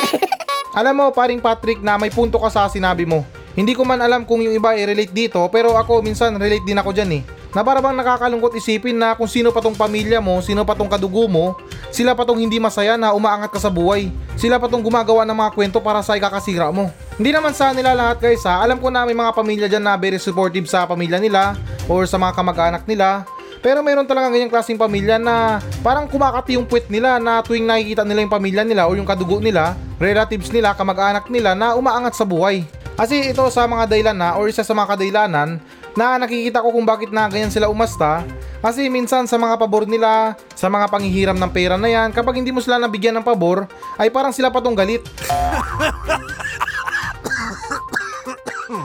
Alam 0.78 0.94
mo 0.98 1.06
paring 1.14 1.38
Patrick 1.38 1.78
na 1.78 1.94
may 1.94 2.10
punto 2.10 2.42
ka 2.42 2.50
sa 2.50 2.66
sinabi 2.66 3.06
mo. 3.06 3.22
Hindi 3.58 3.74
ko 3.74 3.82
man 3.82 3.98
alam 3.98 4.22
kung 4.22 4.40
yung 4.40 4.54
iba 4.54 4.78
i-relate 4.78 5.10
dito 5.10 5.42
pero 5.50 5.74
ako 5.74 6.06
minsan 6.06 6.38
relate 6.38 6.62
din 6.62 6.78
ako 6.78 6.94
dyan 6.94 7.10
eh. 7.18 7.22
Na 7.50 7.66
para 7.66 7.82
bang 7.82 7.98
nakakalungkot 7.98 8.54
isipin 8.54 8.94
na 8.94 9.18
kung 9.18 9.26
sino 9.26 9.50
pa 9.50 9.58
tong 9.58 9.74
pamilya 9.74 10.22
mo, 10.22 10.38
sino 10.38 10.62
pa 10.62 10.78
tong 10.78 10.86
kadugo 10.86 11.26
mo, 11.26 11.58
sila 11.90 12.14
pa 12.14 12.22
tong 12.22 12.38
hindi 12.38 12.62
masaya 12.62 12.94
na 12.94 13.10
umaangat 13.10 13.50
ka 13.50 13.58
sa 13.58 13.66
buhay. 13.66 14.14
Sila 14.38 14.62
pa 14.62 14.70
tong 14.70 14.86
gumagawa 14.86 15.26
ng 15.26 15.34
mga 15.34 15.50
kwento 15.58 15.78
para 15.82 15.98
sa 15.98 16.14
ikakasira 16.14 16.70
mo. 16.70 16.94
Hindi 17.18 17.34
naman 17.34 17.50
sa 17.50 17.74
nila 17.74 17.90
lahat 17.90 18.22
guys 18.22 18.46
ha, 18.46 18.62
alam 18.62 18.78
ko 18.78 18.86
na 18.86 19.02
may 19.02 19.18
mga 19.18 19.34
pamilya 19.34 19.66
dyan 19.66 19.82
na 19.82 19.98
very 19.98 20.22
supportive 20.22 20.70
sa 20.70 20.86
pamilya 20.86 21.18
nila 21.18 21.58
or 21.90 22.06
sa 22.06 22.22
mga 22.22 22.38
kamag-anak 22.38 22.86
nila. 22.86 23.26
Pero 23.60 23.84
mayroon 23.84 24.08
talaga 24.08 24.32
ganyang 24.32 24.48
klaseng 24.48 24.80
pamilya 24.80 25.20
na 25.20 25.60
parang 25.84 26.08
kumakati 26.08 26.56
yung 26.56 26.64
puwet 26.64 26.88
nila 26.88 27.20
na 27.20 27.44
tuwing 27.44 27.68
nakikita 27.68 28.06
nila 28.06 28.24
yung 28.24 28.32
pamilya 28.32 28.62
nila 28.64 28.88
o 28.88 28.96
yung 28.96 29.04
kadugo 29.04 29.36
nila, 29.36 29.76
relatives 30.00 30.48
nila, 30.48 30.72
kamag-anak 30.72 31.28
nila 31.28 31.52
na 31.52 31.76
umaangat 31.76 32.16
sa 32.16 32.24
buhay. 32.24 32.64
Kasi 33.00 33.32
ito 33.32 33.40
sa 33.48 33.64
mga 33.64 33.88
dahilan 33.88 34.12
na 34.12 34.36
or 34.36 34.44
isa 34.44 34.60
sa 34.60 34.76
mga 34.76 34.92
kadahilanan 34.92 35.56
na 35.96 36.20
nakikita 36.20 36.60
ko 36.60 36.68
kung 36.68 36.84
bakit 36.84 37.08
na 37.08 37.32
ganyan 37.32 37.48
sila 37.48 37.72
umasta 37.72 38.28
kasi 38.60 38.92
minsan 38.92 39.24
sa 39.24 39.40
mga 39.40 39.56
pabor 39.56 39.88
nila, 39.88 40.36
sa 40.52 40.68
mga 40.68 40.92
panghihiram 40.92 41.40
ng 41.40 41.48
pera 41.48 41.80
na 41.80 41.88
yan, 41.88 42.12
kapag 42.12 42.36
hindi 42.36 42.52
mo 42.52 42.60
sila 42.60 42.76
nabigyan 42.76 43.16
ng 43.16 43.24
pabor, 43.24 43.64
ay 43.96 44.12
parang 44.12 44.36
sila 44.36 44.52
pa 44.52 44.60
tong 44.60 44.76
galit. 44.76 45.00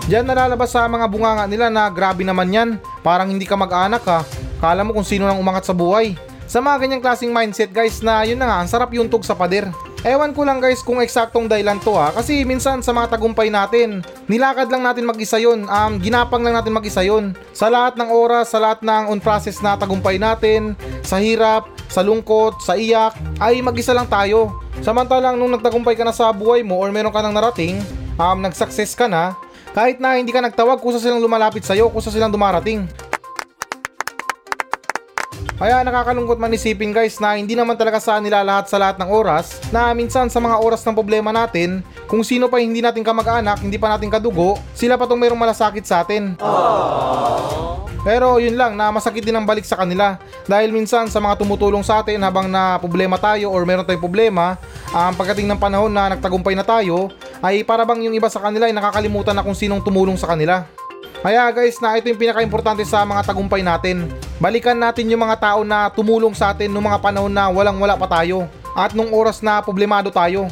Diyan 0.08 0.24
nalalabas 0.24 0.72
sa 0.72 0.88
mga 0.88 1.12
bunganga 1.12 1.44
nila 1.44 1.68
na 1.68 1.92
grabe 1.92 2.24
naman 2.24 2.56
yan, 2.56 2.70
parang 3.04 3.28
hindi 3.28 3.44
ka 3.44 3.60
mag-anak 3.60 4.00
ha, 4.08 4.24
kala 4.64 4.88
mo 4.88 4.96
kung 4.96 5.04
sino 5.04 5.28
nang 5.28 5.44
umangat 5.44 5.68
sa 5.68 5.76
buhay. 5.76 6.16
Sa 6.48 6.64
mga 6.64 6.88
ganyang 6.88 7.04
klaseng 7.04 7.36
mindset 7.36 7.76
guys 7.76 8.00
na 8.00 8.24
yun 8.24 8.40
na 8.40 8.48
nga, 8.48 8.64
ang 8.64 8.70
sarap 8.72 8.96
yung 8.96 9.12
tug 9.12 9.28
sa 9.28 9.36
pader. 9.36 9.68
Ewan 10.06 10.38
ko 10.38 10.46
lang 10.46 10.62
guys 10.62 10.86
kung 10.86 11.02
eksaktong 11.02 11.50
dahilan 11.50 11.82
to 11.82 11.98
ha. 11.98 12.14
Kasi 12.14 12.46
minsan 12.46 12.86
sa 12.86 12.94
mga 12.94 13.18
tagumpay 13.18 13.50
natin 13.50 14.06
nilakad 14.30 14.70
lang 14.70 14.86
natin 14.86 15.10
mag-isa 15.10 15.42
yun. 15.42 15.66
Um, 15.66 15.98
ginapang 15.98 16.46
lang 16.46 16.54
natin 16.54 16.78
mag-isa 16.78 17.02
yun. 17.02 17.34
Sa 17.58 17.74
lahat 17.74 17.98
ng 17.98 18.14
oras 18.14 18.54
sa 18.54 18.62
lahat 18.62 18.86
ng 18.86 19.10
on 19.10 19.18
process 19.18 19.66
na 19.66 19.74
tagumpay 19.74 20.22
natin 20.22 20.78
sa 21.02 21.18
hirap 21.18 21.66
sa 21.90 22.06
lungkot 22.06 22.62
sa 22.62 22.78
iyak 22.78 23.18
ay 23.42 23.66
mag-isa 23.66 23.98
lang 23.98 24.06
tayo. 24.06 24.54
Samantalang 24.86 25.42
nung 25.42 25.50
nagtagumpay 25.58 25.98
ka 25.98 26.06
na 26.06 26.14
sa 26.14 26.30
buhay 26.30 26.62
mo 26.62 26.78
or 26.78 26.94
meron 26.94 27.10
ka 27.10 27.26
nang 27.26 27.34
narating 27.34 27.82
um, 28.22 28.38
nag-success 28.46 28.94
ka 28.94 29.10
na 29.10 29.34
kahit 29.74 29.98
na 29.98 30.22
hindi 30.22 30.30
ka 30.30 30.40
nagtawag 30.40 30.80
kusa 30.80 31.02
silang 31.04 31.20
lumalapit 31.20 31.66
sa'yo 31.66 31.92
kusa 31.92 32.08
silang 32.08 32.32
dumarating 32.32 32.88
kaya 35.56 35.88
nakakalungkot 35.88 36.36
man 36.36 36.52
isipin 36.52 36.92
guys 36.92 37.16
na 37.24 37.40
hindi 37.40 37.56
naman 37.56 37.80
talaga 37.80 37.96
sa 38.04 38.20
nila 38.20 38.44
lahat 38.44 38.68
sa 38.68 38.76
lahat 38.76 39.00
ng 39.00 39.08
oras 39.08 39.64
na 39.72 39.96
minsan 39.96 40.28
sa 40.28 40.44
mga 40.44 40.60
oras 40.60 40.84
ng 40.84 40.92
problema 40.92 41.32
natin, 41.32 41.80
kung 42.12 42.28
sino 42.28 42.52
pa 42.52 42.60
hindi 42.60 42.84
natin 42.84 43.08
kamag-anak, 43.08 43.64
hindi 43.64 43.80
pa 43.80 43.96
natin 43.96 44.12
kadugo, 44.12 44.60
sila 44.76 45.00
pa 45.00 45.08
tong 45.08 45.16
mayroong 45.16 45.40
malasakit 45.40 45.88
sa 45.88 46.04
atin. 46.04 46.36
Pero 48.06 48.38
yun 48.38 48.54
lang 48.54 48.78
na 48.78 48.94
masakit 48.94 49.26
din 49.26 49.34
ang 49.34 49.50
balik 49.50 49.66
sa 49.66 49.80
kanila 49.80 50.22
dahil 50.46 50.70
minsan 50.70 51.10
sa 51.10 51.18
mga 51.18 51.42
tumutulong 51.42 51.82
sa 51.82 52.06
atin 52.06 52.22
habang 52.22 52.46
na 52.46 52.78
problema 52.78 53.18
tayo 53.18 53.50
or 53.50 53.66
meron 53.66 53.82
tayong 53.82 54.04
problema, 54.04 54.62
ang 54.94 55.16
um, 55.16 55.18
pagdating 55.18 55.50
ng 55.50 55.58
panahon 55.58 55.90
na 55.90 56.14
nagtagumpay 56.14 56.54
na 56.54 56.62
tayo, 56.62 57.10
ay 57.42 57.66
para 57.66 57.82
bang 57.82 58.06
yung 58.06 58.14
iba 58.14 58.30
sa 58.30 58.44
kanila 58.44 58.70
ay 58.70 58.76
nakakalimutan 58.78 59.34
na 59.34 59.42
kung 59.42 59.58
sinong 59.58 59.82
tumulong 59.82 60.20
sa 60.20 60.30
kanila. 60.30 60.70
Kaya 61.26 61.50
guys 61.50 61.82
na 61.82 61.98
ito 61.98 62.06
yung 62.06 62.22
pinaka-importante 62.22 62.86
sa 62.86 63.02
mga 63.02 63.26
tagumpay 63.26 63.66
natin. 63.66 64.06
Balikan 64.36 64.76
natin 64.76 65.08
yung 65.08 65.24
mga 65.24 65.40
tao 65.40 65.64
na 65.64 65.88
tumulong 65.88 66.36
sa 66.36 66.52
atin 66.52 66.68
noong 66.68 66.92
mga 66.92 67.00
panahon 67.00 67.32
na 67.32 67.48
walang 67.48 67.80
wala 67.80 67.96
pa 67.96 68.04
tayo. 68.20 68.52
At 68.76 68.92
nung 68.92 69.16
oras 69.16 69.40
na 69.40 69.64
problemado 69.64 70.12
tayo. 70.12 70.52